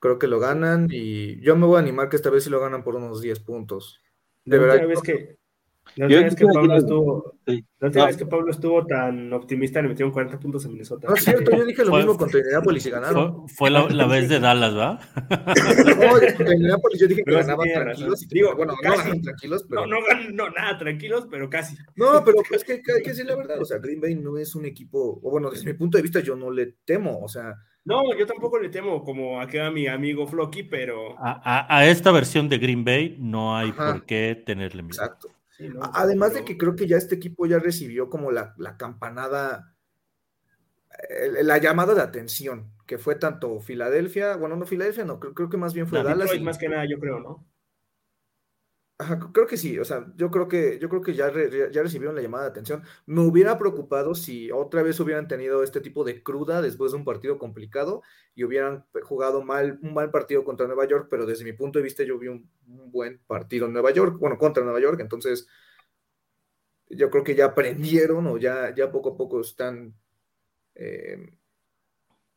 [0.00, 2.60] creo que lo ganan y yo me voy a animar que esta vez sí lo
[2.60, 4.00] ganan por unos 10 puntos.
[4.44, 4.86] De verdad.
[5.02, 5.37] que,
[5.96, 7.34] la última vez que Pablo estuvo,
[7.80, 11.08] la vez que Pablo estuvo tan optimista le metieron 40 puntos a Minnesota.
[11.08, 13.48] No es cierto, yo dije lo mismo contra Indianapolis y ganaron.
[13.48, 15.00] Fue, la, vez de Dallas, ¿va?
[15.30, 18.22] no, contra Indianapolis yo dije que ganaban tranquilos.
[18.22, 19.86] Y digo, bueno, no ganaban tranquilos, pero.
[19.86, 19.96] No,
[20.32, 21.76] no, nada tranquilos, pero casi.
[21.96, 23.60] No, pero es que hay que decir la verdad.
[23.60, 26.20] O sea, Green Bay no es un equipo, o bueno, desde mi punto de vista,
[26.20, 27.20] yo no le temo.
[27.20, 27.54] O sea.
[27.84, 31.16] No, yo tampoco le temo como a que a mi amigo Flocky, pero.
[31.18, 35.02] A, esta versión de Green Bay no hay por qué tenerle miedo.
[35.02, 35.37] Exacto.
[35.92, 39.74] Además de que creo que ya este equipo ya recibió como la, campanada,
[41.42, 45.74] la llamada de atención, que fue tanto Filadelfia, bueno, no Filadelfia, no, creo, que más
[45.74, 46.40] bien fue Dallas.
[46.40, 47.46] más que nada, yo creo, ¿no?
[49.32, 51.30] Creo que sí, o sea, yo creo que, yo creo que ya,
[51.70, 52.82] ya recibieron la llamada de atención.
[53.06, 57.04] Me hubiera preocupado si otra vez hubieran tenido este tipo de cruda después de un
[57.04, 58.02] partido complicado
[58.34, 61.84] y hubieran jugado mal, un mal partido contra Nueva York, pero desde mi punto de
[61.84, 65.46] vista yo vi un, buen partido en Nueva York, bueno, contra Nueva York, entonces
[66.90, 69.94] yo creo que ya aprendieron o ya, ya poco a poco están
[70.74, 71.38] eh,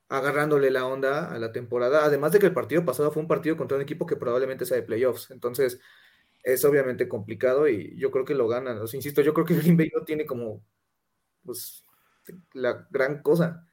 [0.09, 3.57] agarrándole la onda a la temporada, además de que el partido pasado fue un partido
[3.57, 5.79] contra un equipo que probablemente sea de playoffs, entonces
[6.43, 8.79] es obviamente complicado y yo creo que lo ganan.
[8.79, 10.63] O insisto, yo creo que Green Bay no tiene como
[11.43, 11.85] pues
[12.53, 13.67] la gran cosa.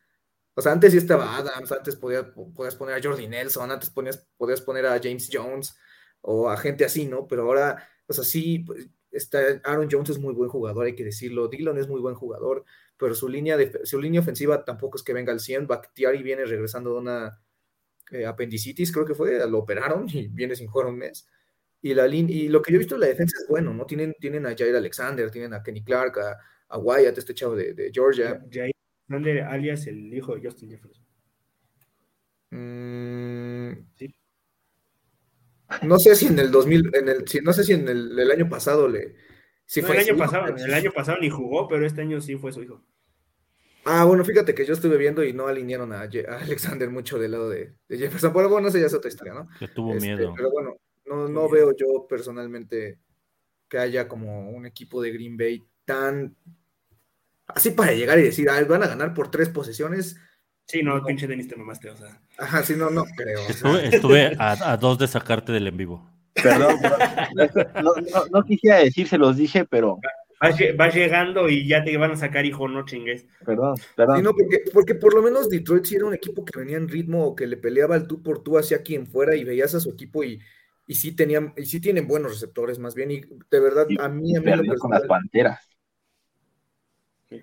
[0.55, 4.27] O sea, antes sí estaba Adams, antes podías, podías poner a Jordi Nelson, antes ponías,
[4.37, 5.77] podías poner a James Jones
[6.21, 7.29] o a gente así, ¿no?
[7.29, 11.05] Pero ahora, o sea, sí, pues, está, Aaron Jones es muy buen jugador, hay que
[11.05, 12.65] decirlo, Dillon es muy buen jugador,
[12.97, 16.45] pero su línea, de, su línea ofensiva tampoco es que venga al 100, Bakhtiari viene
[16.45, 17.41] regresando de una
[18.11, 21.29] eh, apendicitis, creo que fue, lo operaron y viene sin jugar un mes.
[21.81, 23.87] Y, la y lo que yo he visto en la defensa es bueno, ¿no?
[23.87, 26.19] Tienen, tienen a Jair Alexander, tienen a Kenny Clark,
[26.69, 28.43] a, Wyatt, este chavo de, Georgia.
[28.51, 28.73] Jair
[29.09, 31.05] Alexander, alias el hijo de Justin Jefferson.
[32.51, 34.15] Mm, sí.
[35.83, 38.89] No sé si en el 2000, en el, no sé si en el, año pasado
[38.89, 39.15] le.
[39.67, 42.53] Si fue el año pasado, el año pasado ni jugó, pero este año sí fue
[42.53, 42.83] su hijo.
[43.85, 47.49] Ah, bueno, fíjate que yo estuve viendo y no alinearon a, Alexander mucho del lado
[47.49, 48.33] de, Jefferson.
[48.33, 49.49] Pero bueno, esa ya es otra historia, ¿no?
[49.59, 50.35] Que tuvo este, miedo.
[50.37, 50.77] Pero bueno,
[51.09, 52.99] no, no veo yo personalmente
[53.69, 56.35] que haya como un equipo de Green Bay tan
[57.47, 60.17] así para llegar y decir, ah, van a ganar por tres posesiones.
[60.67, 62.21] Sí, no, pinche Denis te mamaste, o sea.
[62.39, 63.41] Ajá, sí, no, no creo.
[63.81, 66.11] Estuve, a, dos de sacarte del en vivo.
[66.35, 66.77] Perdón,
[67.83, 67.93] no,
[68.31, 69.99] no, quisiera decir, se los dije, pero.
[70.77, 73.27] Vas, llegando y ya te van a sacar, hijo, no chingues.
[73.45, 74.19] Perdón, perdón.
[74.19, 76.87] Sí, no, porque, porque por lo menos Detroit sí era un equipo que venía en
[76.87, 79.81] ritmo o que le peleaba el tú por tú hacia quien fuera y veías a
[79.81, 80.39] su equipo y,
[80.89, 84.35] y sí tenían, y sí tienen buenos receptores más bien, y de verdad, a mí,
[84.35, 85.69] a mí con las panteras.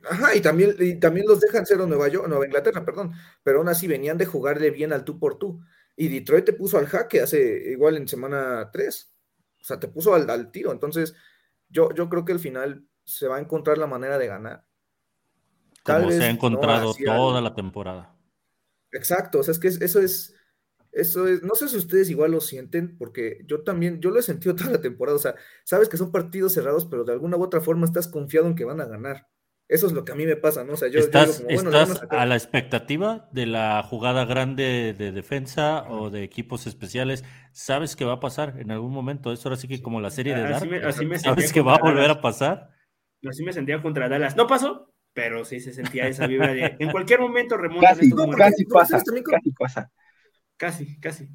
[0.09, 3.69] Ajá, y también, y también los dejan cero Nueva York, Nueva Inglaterra, perdón, pero aún
[3.69, 5.61] así venían de jugarle bien al tú por tú.
[5.95, 9.15] Y Detroit te puso al jaque hace igual en semana 3.
[9.61, 10.71] O sea, te puso al, tiro.
[10.71, 11.13] Entonces,
[11.69, 14.65] yo, yo creo que al final se va a encontrar la manera de ganar.
[15.83, 18.17] Tal Como se ha encontrado toda la temporada.
[18.91, 20.35] Exacto, o sea, es que eso es,
[20.95, 24.23] eso es, no sé si ustedes igual lo sienten, porque yo también, yo lo he
[24.23, 27.43] sentido toda la temporada, o sea, sabes que son partidos cerrados, pero de alguna u
[27.43, 29.27] otra forma estás confiado en que van a ganar.
[29.67, 30.73] Eso es lo que a mí me pasa, ¿no?
[30.73, 31.43] O sea, yo, estás,
[32.11, 37.23] a, la expectativa de la jugada grande de defensa o de equipos especiales.
[37.51, 39.33] Sabes que va a pasar en algún momento.
[39.33, 41.19] Eso ahora sí que como la serie de Dark.
[41.19, 42.69] ¿Sabes que va a volver a pasar?
[43.27, 44.35] Así me sentía contra Dallas.
[44.35, 48.65] No pasó, pero sí se sentía esa vibra de en cualquier momento remontan casi, casi
[48.65, 49.91] pasa, casi pasa.
[50.57, 51.29] Casi, casi.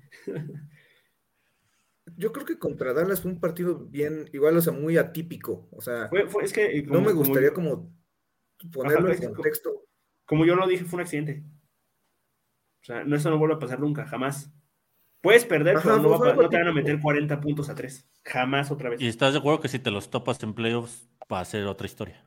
[2.16, 5.68] Yo creo que contra Dallas fue un partido bien, igual, o sea, muy atípico.
[5.70, 6.10] O sea,
[6.42, 7.94] es que no me gustaría como,
[8.72, 9.86] ponerlo en contexto.
[10.24, 11.44] Como yo lo dije, fue un accidente.
[12.82, 14.52] O sea, no, eso no vuelve a pasar nunca, jamás.
[15.20, 18.08] Puedes perder, pero no, no, te van a meter 40 puntos a 3.
[18.24, 19.00] Jamás otra vez.
[19.00, 21.86] ¿Y estás de acuerdo que si te los topas en playoffs va a ser otra
[21.86, 22.24] historia?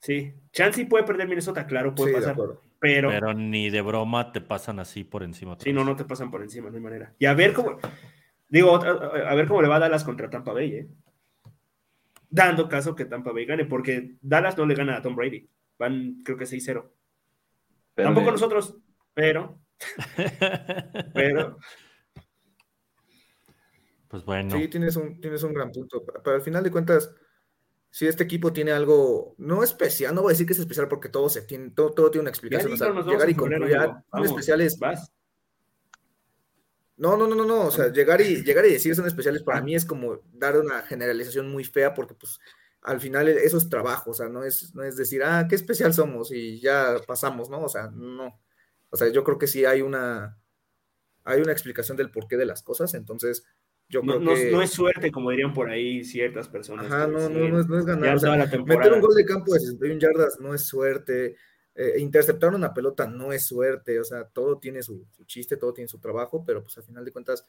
[0.00, 0.34] Sí.
[0.52, 2.36] Chansey puede perder Minnesota, claro, puede pasar.
[2.78, 5.56] Pero, pero ni de broma te pasan así por encima.
[5.58, 7.14] Sí, no, no te pasan por encima, no hay manera.
[7.18, 7.78] Y a ver cómo,
[8.48, 10.88] digo, a ver cómo le va a Dallas contra Tampa Bay, ¿eh?
[12.30, 15.48] Dando caso que Tampa Bay gane, porque Dallas no le gana a Tom Brady.
[15.78, 16.90] Van, creo que 6-0.
[17.94, 18.76] Tampoco nosotros,
[19.14, 19.60] pero.
[21.14, 21.58] pero.
[24.08, 24.56] Pues bueno.
[24.56, 26.04] Sí, tienes un, tienes un gran punto.
[26.04, 27.14] Pero al final de cuentas,
[27.98, 31.08] si este equipo tiene algo no especial, no voy a decir que es especial porque
[31.08, 32.72] todo se tiene, todo, todo tiene una explicación.
[32.72, 33.76] O sea, llegar y concluir,
[34.12, 34.78] son especiales.
[36.96, 37.62] No, no, no, no, no.
[37.62, 40.80] O sea, llegar y, llegar y decir son especiales para mí es como dar una
[40.82, 42.38] generalización muy fea porque pues
[42.82, 45.92] al final eso es trabajo, o sea, no es, no es decir, ah, qué especial
[45.92, 47.64] somos y ya pasamos, ¿no?
[47.64, 48.40] O sea, no.
[48.90, 50.38] O sea, yo creo que sí hay una,
[51.24, 53.44] hay una explicación del porqué de las cosas, entonces
[53.88, 54.50] yo no, creo que...
[54.50, 56.86] no, es suerte, como dirían por ahí ciertas personas.
[56.86, 58.16] Ajá, no, no, no, es, no es ganar.
[58.16, 61.36] O sea, meter un gol de campo de 61 yardas no es suerte.
[61.74, 63.98] Eh, interceptar una pelota no es suerte.
[63.98, 67.04] O sea, todo tiene su, su, chiste, todo tiene su trabajo, pero pues al final
[67.04, 67.46] de cuentas,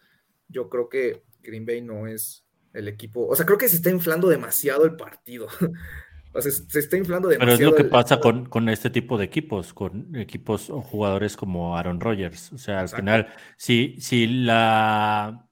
[0.47, 3.27] yo creo que Green Bay no es el equipo.
[3.27, 5.47] O sea, creo que se está inflando demasiado el partido.
[6.33, 7.57] o sea, se está inflando demasiado.
[7.57, 11.35] Pero es lo que pasa con, con, este tipo de equipos, con equipos o jugadores
[11.35, 12.53] como Aaron Rodgers.
[12.53, 13.01] O sea, al Exacto.
[13.01, 13.27] final,
[13.57, 15.48] si, si la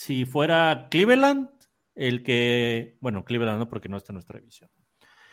[0.00, 1.50] si fuera Cleveland,
[1.94, 4.70] el que, bueno, Cleveland no, porque no está en nuestra división.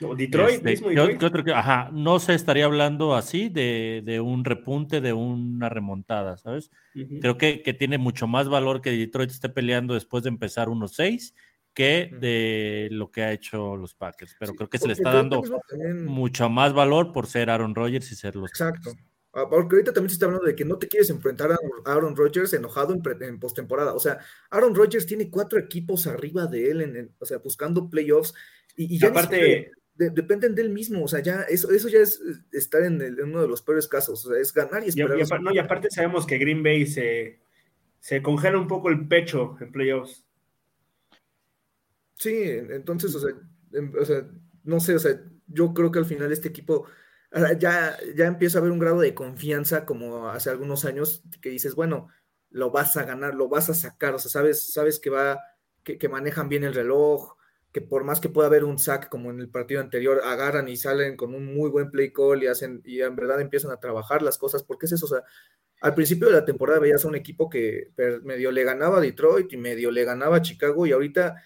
[0.02, 1.48] No, Detroit, este, mismo Detroit.
[1.56, 6.70] Ajá, no se estaría hablando así de, de un repunte, de una remontada, ¿sabes?
[6.94, 7.22] Uh -huh.
[7.22, 11.34] Creo que, que, tiene mucho más valor que Detroit esté peleando después de empezar 1-6
[11.74, 14.36] que de lo que ha hecho los Packers.
[14.38, 15.42] Pero sí, creo que se le está dando
[16.06, 18.90] mucho más valor por ser Aaron Rodgers y ser los Exacto.
[18.90, 19.08] Packers.
[19.34, 22.16] Ah, porque ahorita también se está hablando de que no te quieres enfrentar a Aaron
[22.16, 23.94] Rodgers enojado en, en postemporada.
[23.94, 24.20] O sea,
[24.50, 28.34] Aaron Rodgers tiene cuatro equipos arriba de él, en, en, o sea, buscando playoffs.
[28.76, 31.04] Y, y ya aparte, de, dependen de él mismo.
[31.04, 32.22] O sea, ya eso, eso ya es
[32.52, 34.26] estar en, el, en, uno de los peores casos.
[34.26, 35.18] O sea, es ganar y esperar.
[35.20, 37.40] Y, y, no, y aparte sabemos que Green Bay se,
[38.00, 40.26] se congela un poco el pecho en playoffs.
[42.16, 43.36] Sí, entonces, o sea,
[44.00, 44.28] o sea,
[44.64, 46.88] no sé, o sea, yo creo que al final este equipo
[47.60, 51.76] ya, ya empieza a haber un grado de confianza como hace algunos años que dices,
[51.76, 52.08] bueno,
[52.50, 55.40] lo vas a ganar, lo vas a sacar, o sea, sabes, sabes que va,
[55.84, 57.36] que, manejan bien el reloj,
[57.72, 60.78] que por más que pueda haber un sack como en el partido anterior, agarran y
[60.78, 64.22] salen con un muy buen play call y hacen, y en verdad empiezan a trabajar
[64.22, 65.24] las cosas, porque es eso, o sea,
[65.82, 67.92] al principio de la temporada veías a un equipo que
[68.24, 71.44] medio le ganaba a Detroit y medio le ganaba a Chicago, y ahorita,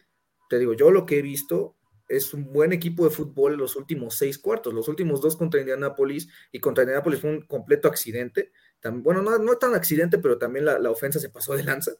[0.49, 1.75] te digo, yo lo que he visto
[2.17, 4.73] es un buen equipo de fútbol los últimos seis cuartos.
[4.73, 8.51] Los últimos dos contra Indianapolis y contra Indianapolis fue un completo accidente.
[8.79, 11.91] También, bueno, no, no tan accidente, pero también la, la, ofensa se pasó de lanza.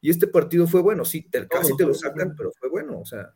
[0.00, 3.04] Y este partido fue bueno, sí, te, casi te lo sacan, pero fue bueno, o
[3.04, 3.34] sea.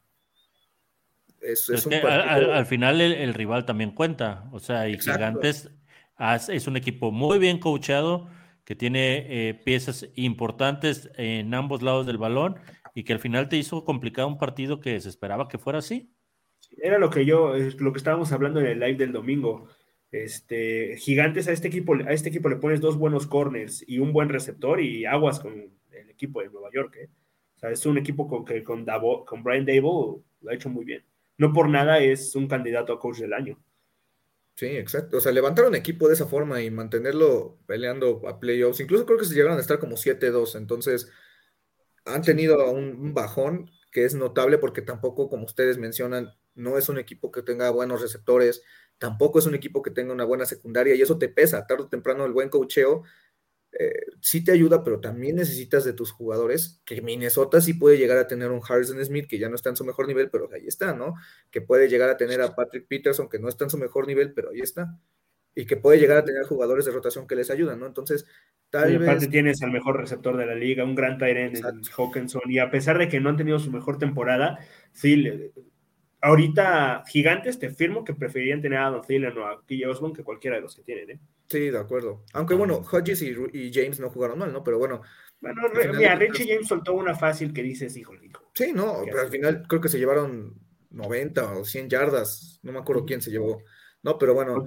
[1.41, 2.23] Es, es, es que partido...
[2.23, 5.19] al, al, final el, el, rival también cuenta, o sea, y Exacto.
[5.19, 5.71] Gigantes
[6.49, 8.29] es un equipo muy bien coachado,
[8.65, 12.61] que tiene eh, piezas importantes en ambos lados del balón
[12.95, 16.15] y que al final te hizo complicado un partido que se esperaba que fuera así.
[16.79, 19.69] Era lo que yo, lo que estábamos hablando en el live del domingo.
[20.11, 24.13] Este, gigantes a este equipo, a este equipo le pones dos buenos corners y un
[24.13, 26.97] buen receptor y aguas con el equipo de Nueva York.
[26.97, 27.09] ¿eh?
[27.57, 30.69] O sea, es un equipo con que con, Davo, con Brian Dable lo ha hecho
[30.69, 31.05] muy bien.
[31.39, 33.59] No por nada es un candidato a coach del año.
[34.55, 35.17] Sí, exacto.
[35.17, 39.19] O sea, levantar un equipo de esa forma y mantenerlo peleando a playoffs, incluso creo
[39.19, 41.11] que se llegaron a estar como 7-2, entonces
[42.05, 46.89] han tenido un, un bajón que es notable porque tampoco, como ustedes mencionan, no es
[46.89, 48.63] un equipo que tenga buenos receptores,
[48.99, 51.89] tampoco es un equipo que tenga una buena secundaria y eso te pesa, tarde o
[51.89, 53.03] temprano el buen cocheo
[53.79, 58.19] eh, sí te ayuda, pero también necesitas de tus jugadores, que Minnesota sí puede llegar
[58.19, 60.67] a tener un Harrison Smith que ya no está en su mejor nivel, pero ahí
[60.67, 61.15] está, ¿no?
[61.51, 64.35] Que puede llegar a tener a Patrick Peterson que no está en su mejor nivel,
[64.35, 64.99] pero ahí está.
[65.55, 67.87] Y que puede llegar a tener jugadores de rotación que les ayudan, ¿no?
[67.87, 68.27] Entonces,
[68.69, 69.31] tal y aparte vez...
[69.31, 72.99] tienes al mejor receptor de la liga, un gran Tyrant en Hawkinson, y a pesar
[72.99, 74.59] de que no han tenido su mejor temporada,
[74.93, 75.51] sí,
[76.23, 80.25] ahorita Gigantes te firmo que preferirían tener a Don Thielen o a KJ Osborne que
[80.25, 81.21] cualquiera de los que tienen, ¿eh?
[81.49, 82.25] Sí, de acuerdo.
[82.33, 84.65] Aunque bueno, Hodges y, y, James no jugaron mal, ¿no?
[84.65, 85.03] Pero bueno.
[85.41, 85.63] Bueno,
[85.93, 88.25] mira, Richie James soltó una fácil que dices, híjole.
[88.25, 90.55] Hijo, sí, no, pero al final creo que se llevaron
[90.91, 92.61] 90 o 100 yardas.
[92.63, 93.63] No me acuerdo quién se llevó.
[94.03, 94.65] No, pero bueno,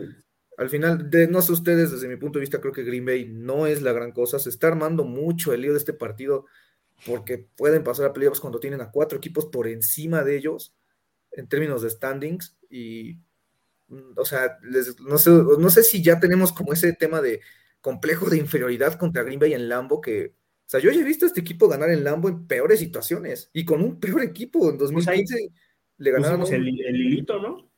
[0.58, 3.30] al final, de, no sé ustedes, desde mi punto de vista, creo que Green Bay
[3.32, 4.38] no es la gran cosa.
[4.38, 6.46] Se está armando mucho el lío de este partido
[7.06, 10.76] porque pueden pasar a playoffs cuando tienen a cuatro equipos por encima de ellos
[11.36, 13.18] en términos de standings y
[14.16, 17.42] o sea, les, no, sé, no sé si ya tenemos como ese tema de
[17.82, 21.26] complejo de inferioridad contra Green Bay en Lambo que, o sea, yo ya he visto
[21.26, 24.78] a este equipo ganar en Lambo en peores situaciones y con un peor equipo en
[24.78, 25.54] 2015 pues ahí,
[25.98, 27.70] le ganaron el, el hilito, ¿no?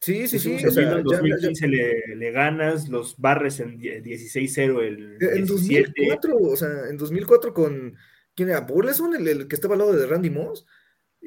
[0.00, 0.62] Sí, sí, sí.
[0.66, 6.56] O sea, en 2015 Le, le, ganas, los barres en 16-0 el En 2004, o
[6.56, 7.96] sea, en 2004 con,
[8.34, 8.60] ¿quién era?
[8.60, 10.66] Burleson, el, el que estaba al lado de Randy Moss.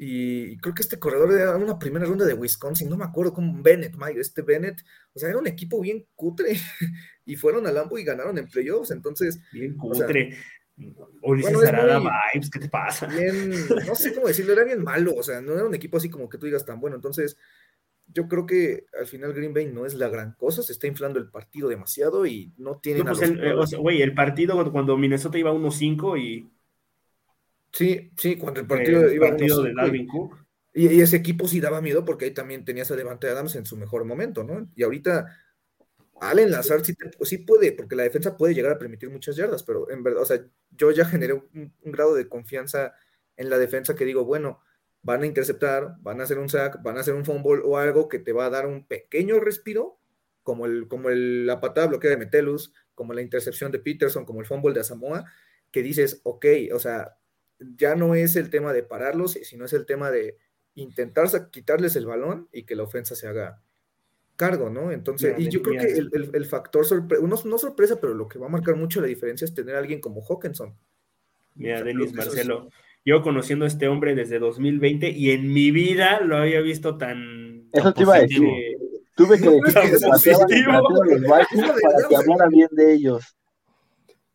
[0.00, 3.60] Y creo que este corredor era una primera ronda de Wisconsin, no me acuerdo cómo,
[3.60, 4.80] Bennett, Mike, este Bennett,
[5.12, 6.52] o sea, era un equipo bien cutre
[7.26, 9.40] y fueron a Lambo y ganaron en playoffs, entonces.
[9.52, 10.36] Bien cutre.
[11.20, 13.06] O sea, bueno, Arada vibes, ¿qué te pasa?
[13.06, 13.50] Bien,
[13.84, 16.28] no sé cómo decirlo, era bien malo, o sea, no era un equipo así como
[16.28, 17.36] que tú digas tan bueno, entonces
[18.06, 21.18] yo creo que al final Green Bay no es la gran cosa, se está inflando
[21.18, 25.38] el partido demasiado y no tiene no, pues el, eh, Güey, el partido cuando Minnesota
[25.38, 26.48] iba 1-5 y
[27.72, 30.38] Sí, sí, cuando el partido el iba partido de Dalvin Cook.
[30.74, 33.76] Y, ese equipo sí daba miedo porque ahí también tenías a Devante Adams en su
[33.76, 34.70] mejor momento, ¿no?
[34.76, 35.26] Y ahorita
[36.20, 39.90] Allen Lazard sí, sí, puede, porque la defensa puede llegar a permitir muchas yardas, pero
[39.90, 42.94] en verdad, o sea, yo ya generé un, grado de confianza
[43.36, 44.60] en la defensa que digo, bueno,
[45.02, 48.08] van a interceptar, van a hacer un sack, van a hacer un fumble o algo
[48.08, 49.98] que te va a dar un pequeño respiro,
[50.42, 54.40] como, el, como el, la patada bloquea de Metelus, como la intercepción de Peterson, como
[54.40, 55.24] el fumble de Asamoah,
[55.70, 57.17] que dices, ok, o sea,
[57.60, 60.36] ya no es el tema de pararlos, sino es el tema de
[60.74, 63.60] intentar quitarles el balón y que la ofensa se haga
[64.36, 64.92] cargo, ¿no?
[64.92, 68.50] Entonces, y yo creo que el, factor sorpresa, no, sorpresa, pero lo que va a
[68.50, 70.76] marcar mucho la diferencia es tener a alguien como Hawkinson.
[71.56, 72.70] Mira, Denis Marcelo,
[73.04, 77.68] yo conociendo a este hombre desde 2020 y en mi vida lo había visto tan.
[77.72, 78.42] Eso te iba a decir.
[79.16, 81.46] Tuve que decir que los para
[82.08, 83.36] que hablara bien de ellos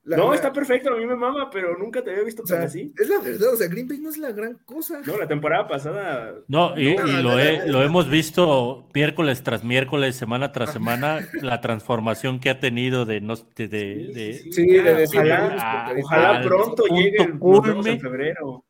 [0.05, 2.93] no, está perfecto, a mí me mama, pero nunca te había visto tan así.
[2.97, 5.01] Es la verdad, o sea, Green Bay no es la gran cosa.
[5.05, 6.35] No, la temporada pasada.
[6.47, 7.37] No, y, lo,
[7.67, 13.21] lo, hemos visto miércoles tras miércoles, semana tras semana, la transformación que ha tenido de.
[13.21, 18.65] No, de, de, sí, de, ojalá, ojalá pronto llegue el, nos vemos en febrero.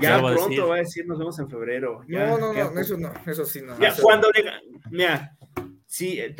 [0.00, 2.02] Ya pronto va a decir nos vemos en febrero.
[2.08, 3.78] no, no, no, eso no, eso sí no.
[3.78, 4.44] Ya, cuando le.
[4.90, 5.36] Mira,
[5.90, 6.36] si, eh,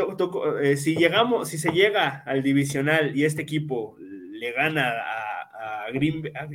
[0.62, 5.90] eh, si llegamos, si se llega al divisional y este equipo le gana a, a,
[5.90, 6.46] Green, a,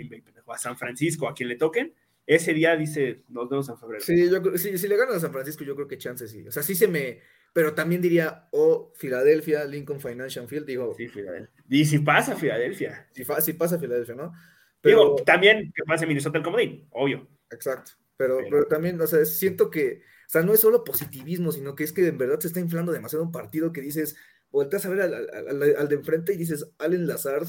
[0.53, 1.93] a San Francisco, a quien le toquen,
[2.25, 4.01] ese día dice, nos vemos en febrero.
[4.01, 6.47] Sí, yo, si le ganan a San Francisco, yo creo que chance sí.
[6.47, 7.19] O sea, sí se me.
[7.51, 10.95] Pero también diría, o oh, Filadelfia, Lincoln Financial Field, digo.
[10.95, 11.63] Sí, Filadelfia.
[11.69, 13.09] Y si pasa Filadelfia.
[13.11, 14.31] Si, si pasa Filadelfia, ¿no?
[14.79, 17.27] Pero, digo, también que pase Minnesota el comodín, obvio.
[17.51, 17.91] Exacto.
[18.15, 21.83] Pero, pero, también, o sea, siento que o sea, no es solo positivismo, sino que
[21.83, 24.15] es que en verdad se está inflando demasiado un partido que dices,
[24.51, 27.47] volteas a ver al, de enfrente y dices, Allen Lazard.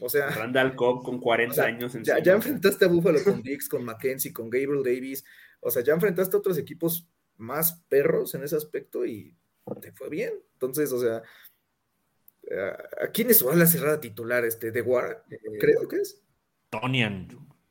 [0.00, 0.30] O sea.
[0.30, 1.96] Randall Cobb con 40 años.
[2.02, 5.24] Ya, ya, enfrentaste a Buffalo con Dix, con Mackenzie, con Gabriel Davis.
[5.60, 9.34] O sea, ya enfrentaste a otros equipos más perros en ese aspecto y
[9.80, 10.32] te fue bien.
[10.54, 11.22] Entonces, o sea,
[13.02, 14.44] ¿a quién es su ala cerrada titular?
[14.44, 16.22] Este, de Guara, eh, creo que es.
[16.70, 17.28] Tonian.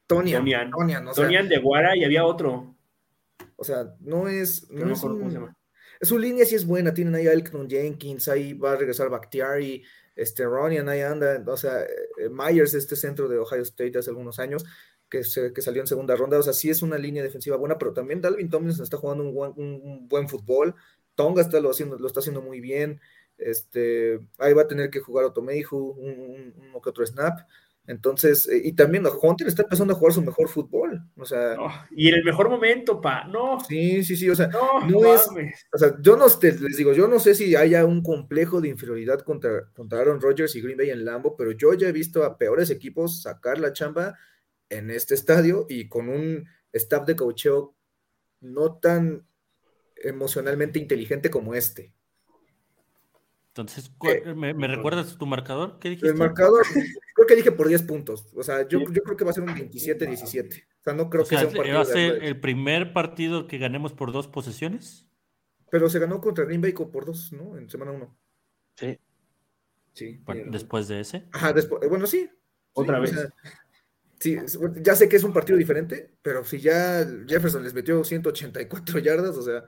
[0.08, 0.72] Tonian.
[0.72, 2.77] Tonian, Tonian de Guara y había otro.
[3.58, 4.70] O sea, no es.
[4.70, 5.02] No, es
[6.08, 9.84] Su línea sí es buena, tienen ahí a Elkton Jenkins, ahí va a regresar Bakhtiari,
[10.16, 14.40] este Ronian ahí anda, o sea, eh, Myers, este centro de Ohio State hace algunos
[14.40, 14.64] años,
[15.10, 15.22] que,
[15.54, 18.22] que salió en segunda ronda, o sea, sí es una línea defensiva buena, pero también
[18.22, 20.76] Dalvin Tomlinson está jugando un buen, un, buen fútbol,
[21.16, 23.00] Tonga está lo, haciendo, lo está haciendo muy bien,
[23.38, 27.40] este, ahí va a tener que jugar Otomeihu, un, un, que otro snap,
[27.88, 31.02] entonces, eh, y también Hunter está empezando a jugar su mejor fútbol.
[31.16, 31.56] O sea.
[31.90, 33.24] y en el mejor momento, pa.
[33.24, 33.60] No.
[33.62, 34.30] Sí, sí, sí.
[34.30, 35.28] O sea, no, es.
[35.74, 39.22] O sea, yo no les digo, yo no sé si haya un complejo de inferioridad
[39.22, 42.38] contra, contra Aaron Rodgers y Green Bay en Lambo, pero yo ya he visto a
[42.38, 44.18] peores equipos sacar la chamba
[44.70, 47.74] en este estadio y con un staff de coacheo
[48.42, 49.26] no tan
[49.96, 51.94] emocionalmente inteligente como este.
[53.58, 55.80] Entonces, eh, ¿me, recuerdas tu marcador?
[55.80, 56.10] ¿Qué dijiste?
[56.10, 56.64] El marcador,
[57.16, 58.28] creo que dije por 10 puntos.
[58.36, 60.64] O sea, yo, yo creo que va a ser un 27-17.
[60.80, 61.76] O sea, no creo que sea un partido.
[61.76, 65.08] ¿Va a ser el primer partido que ganemos por dos posesiones?
[65.72, 67.58] Pero se ganó contra Green Bay por dos, ¿no?
[67.58, 68.18] En semana 1.
[68.76, 69.00] Sí.
[69.94, 70.22] Sí.
[70.52, 71.26] después de ese.
[71.32, 72.30] Ajá, después, eh, bueno, sí.
[72.74, 73.16] Otra vez.
[74.20, 74.38] sí,
[74.84, 79.36] ya sé que es un partido diferente, pero si ya Jefferson les metió 184 yardas,
[79.36, 79.64] o sea.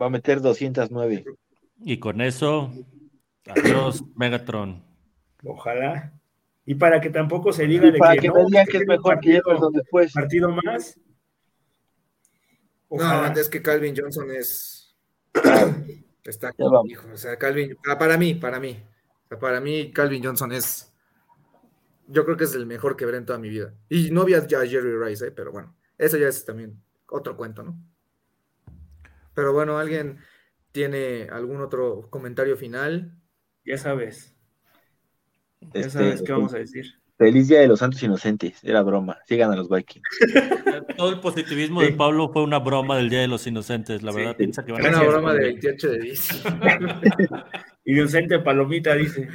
[0.00, 1.24] Va a meter 209.
[1.80, 2.72] Y con eso
[3.46, 4.84] Adiós, Megatron.
[5.44, 6.12] Ojalá.
[6.64, 9.32] Y para que tampoco se diga de para que, me digan que es mejor que
[9.34, 10.12] Jefferson después.
[10.12, 10.98] Partido más.
[12.88, 13.30] Ojalá.
[13.30, 14.96] No, es que Calvin Johnson es.
[16.24, 16.52] Está
[16.88, 18.82] hijo, o sea, Calvin, ah, para mí, para mí.
[19.40, 20.92] para mí, Calvin Johnson es.
[22.08, 23.72] Yo creo que es el mejor que veré en toda mi vida.
[23.88, 25.30] Y no vi a Jerry Rice, ¿eh?
[25.30, 27.78] pero bueno, eso ya es también otro cuento, ¿no?
[29.34, 30.18] Pero bueno, ¿alguien
[30.72, 33.16] tiene algún otro comentario final?
[33.66, 34.34] Ya sabes.
[35.60, 36.86] Ya este, sabes qué vamos a decir.
[37.18, 40.06] Feliz Día de los Santos Inocentes, era broma, sigan a los Vikings.
[40.96, 44.36] Todo el positivismo de Pablo fue una broma del Día de los Inocentes, la verdad
[44.36, 46.18] piensa que van a Una broma de 28 de
[47.86, 49.28] Inocente palomita, dice.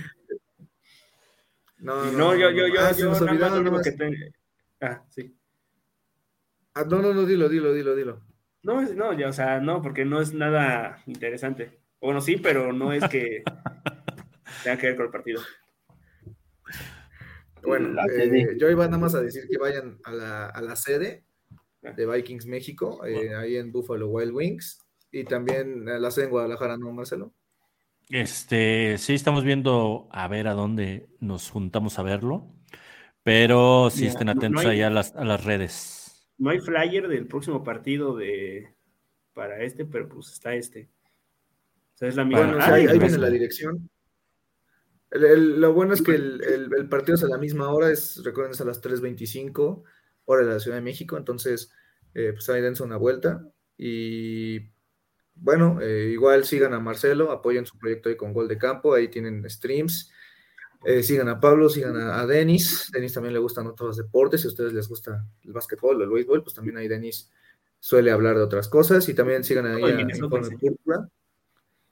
[1.79, 4.15] No, no, yo, yo, yo, ah, yo, nada más lo único que tengo.
[4.79, 5.35] Ah, sí.
[6.75, 8.21] Ah, no, no, no, dilo, dilo, dilo, dilo.
[8.61, 11.79] No, no, ya, o sea, no, porque no es nada interesante.
[11.99, 13.43] Bueno, sí, pero no es que
[14.63, 15.41] tenga que ver con el partido.
[17.63, 21.25] Bueno, eh, yo iba nada más a decir que vayan a la, a la sede
[21.81, 24.79] de Vikings México, eh, ahí en Buffalo Wild Wings,
[25.11, 27.35] y también a la sede en Guadalajara, ¿no, Marcelo?
[28.09, 32.51] Este, sí, estamos viendo a ver a dónde nos juntamos a verlo,
[33.21, 36.27] pero sí estén atentos allá a las, a las redes.
[36.39, 38.73] No hay flyer del próximo partido de
[39.33, 40.89] para este, pero pues está este.
[41.93, 42.47] O sea, es la misma.
[42.47, 43.89] Bueno, ahí, viene la dirección.
[45.11, 48.65] Lo bueno es que el, partido es a la misma hora, es, recuerden, es a
[48.65, 49.83] las 3.25,
[50.25, 51.71] hora de la Ciudad de México, entonces,
[52.13, 53.45] eh, pues ahí dense una vuelta.
[53.77, 54.71] Y
[55.35, 59.07] bueno, eh, igual sigan a Marcelo, apoyen su proyecto ahí con Gol de Campo, ahí
[59.09, 60.11] tienen streams.
[60.83, 62.89] Eh, sigan a Pablo, sigan a, Denis.
[62.91, 64.41] Denis también le gustan otros deportes.
[64.41, 67.29] Si a ustedes les gusta el básquetbol o el béisbol, pues también ahí Denis
[67.79, 69.07] suele hablar de otras cosas.
[69.07, 71.07] Y también sigan ahí a Informe Púrpura.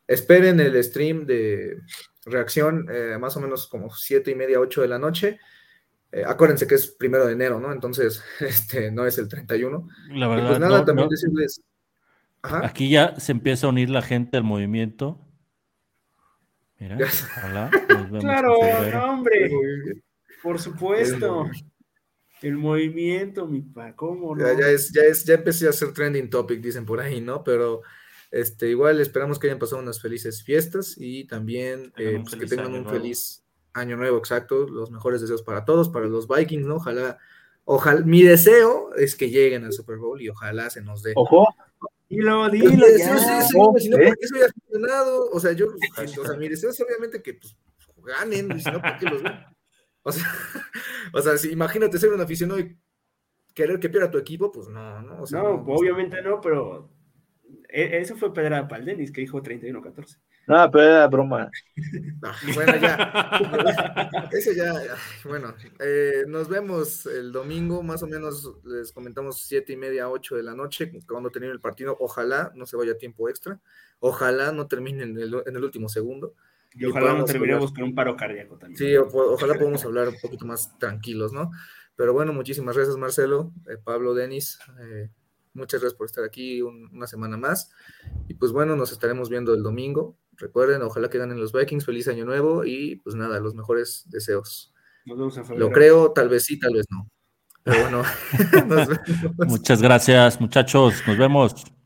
[0.08, 1.82] Esperen el stream de
[2.30, 5.40] reacción, eh, más o menos como siete y media, ocho de la noche.
[6.26, 7.72] acuérdense que es primero de enero, ¿no?
[7.72, 9.88] Entonces, este no es el 31.
[10.12, 11.62] La verdad, pues nada, también decirles
[12.42, 15.20] Aquí ya se empieza a unir la gente al movimiento.
[16.80, 17.70] Mira, ojalá.
[18.20, 18.56] claro,
[19.04, 19.52] hombre.
[20.42, 21.50] Por supuesto.
[22.42, 24.46] El movimiento, mi pa, ¿cómo no?
[24.58, 27.44] Ya, es, ya, es, ya empecé a hacer trending topic, dicen por ahí, ¿no?
[27.44, 27.82] Pero
[28.32, 32.74] este, igual esperamos que hayan pasado unas felices fiestas y también eh, pues, que tengan
[32.74, 34.68] un feliz año nuevo, exacto.
[34.68, 36.76] Los mejores deseos para todos, para los Vikings, ¿no?
[36.76, 37.18] Ojalá,
[37.66, 41.14] ojalá, mi deseo es que lleguen al Super Bowl y ojalá se nos dé.
[41.16, 41.48] Ojo,
[42.10, 43.12] Dilo, dilo, ya.
[43.14, 45.30] no, eso ya ha funcionado.
[45.32, 47.56] O sea, yo, o sea, mi deseo es obviamente que pues,
[48.04, 49.34] ganen, y si no, ¿por qué los ven?
[50.02, 50.26] O sea,
[51.14, 52.76] o sea si, imagínate ser un aficionado y
[53.54, 55.22] querer que pierda tu equipo, pues no, no.
[55.22, 56.90] O sea, no, obviamente no, pero
[57.70, 60.18] eso fue Pedra para el Denis, que dijo 31-14.
[60.50, 61.52] No, pero era broma.
[62.56, 63.30] bueno, ya.
[64.32, 64.74] Eso ya,
[65.24, 65.54] bueno.
[65.80, 70.42] Eh, nos vemos el domingo, más o menos les comentamos siete y media, ocho de
[70.42, 71.96] la noche, cuando termine el partido.
[72.00, 73.60] Ojalá no se vaya tiempo extra.
[74.00, 76.34] Ojalá no termine en el, último segundo.
[76.74, 78.78] Y ojalá no terminemos con un paro cardíaco también.
[78.78, 81.52] Sí, ojalá podamos hablar un poquito más tranquilos, ¿no?
[81.96, 84.58] Pero bueno, muchísimas gracias, Marcelo, eh, Pablo, Denis.
[84.80, 85.10] Eh,
[85.60, 87.72] muchas gracias por estar aquí una semana más.
[88.28, 90.18] Y pues bueno, nos estaremos viendo el domingo.
[90.38, 94.74] Recuerden, ojalá que ganen los Vikings, feliz año nuevo y pues nada, los mejores deseos.
[95.56, 97.10] Lo creo, tal vez sí, tal vez no.
[97.64, 98.04] Pero bueno,
[99.48, 101.04] Muchas gracias, muchachos.
[101.06, 101.79] Nos vemos.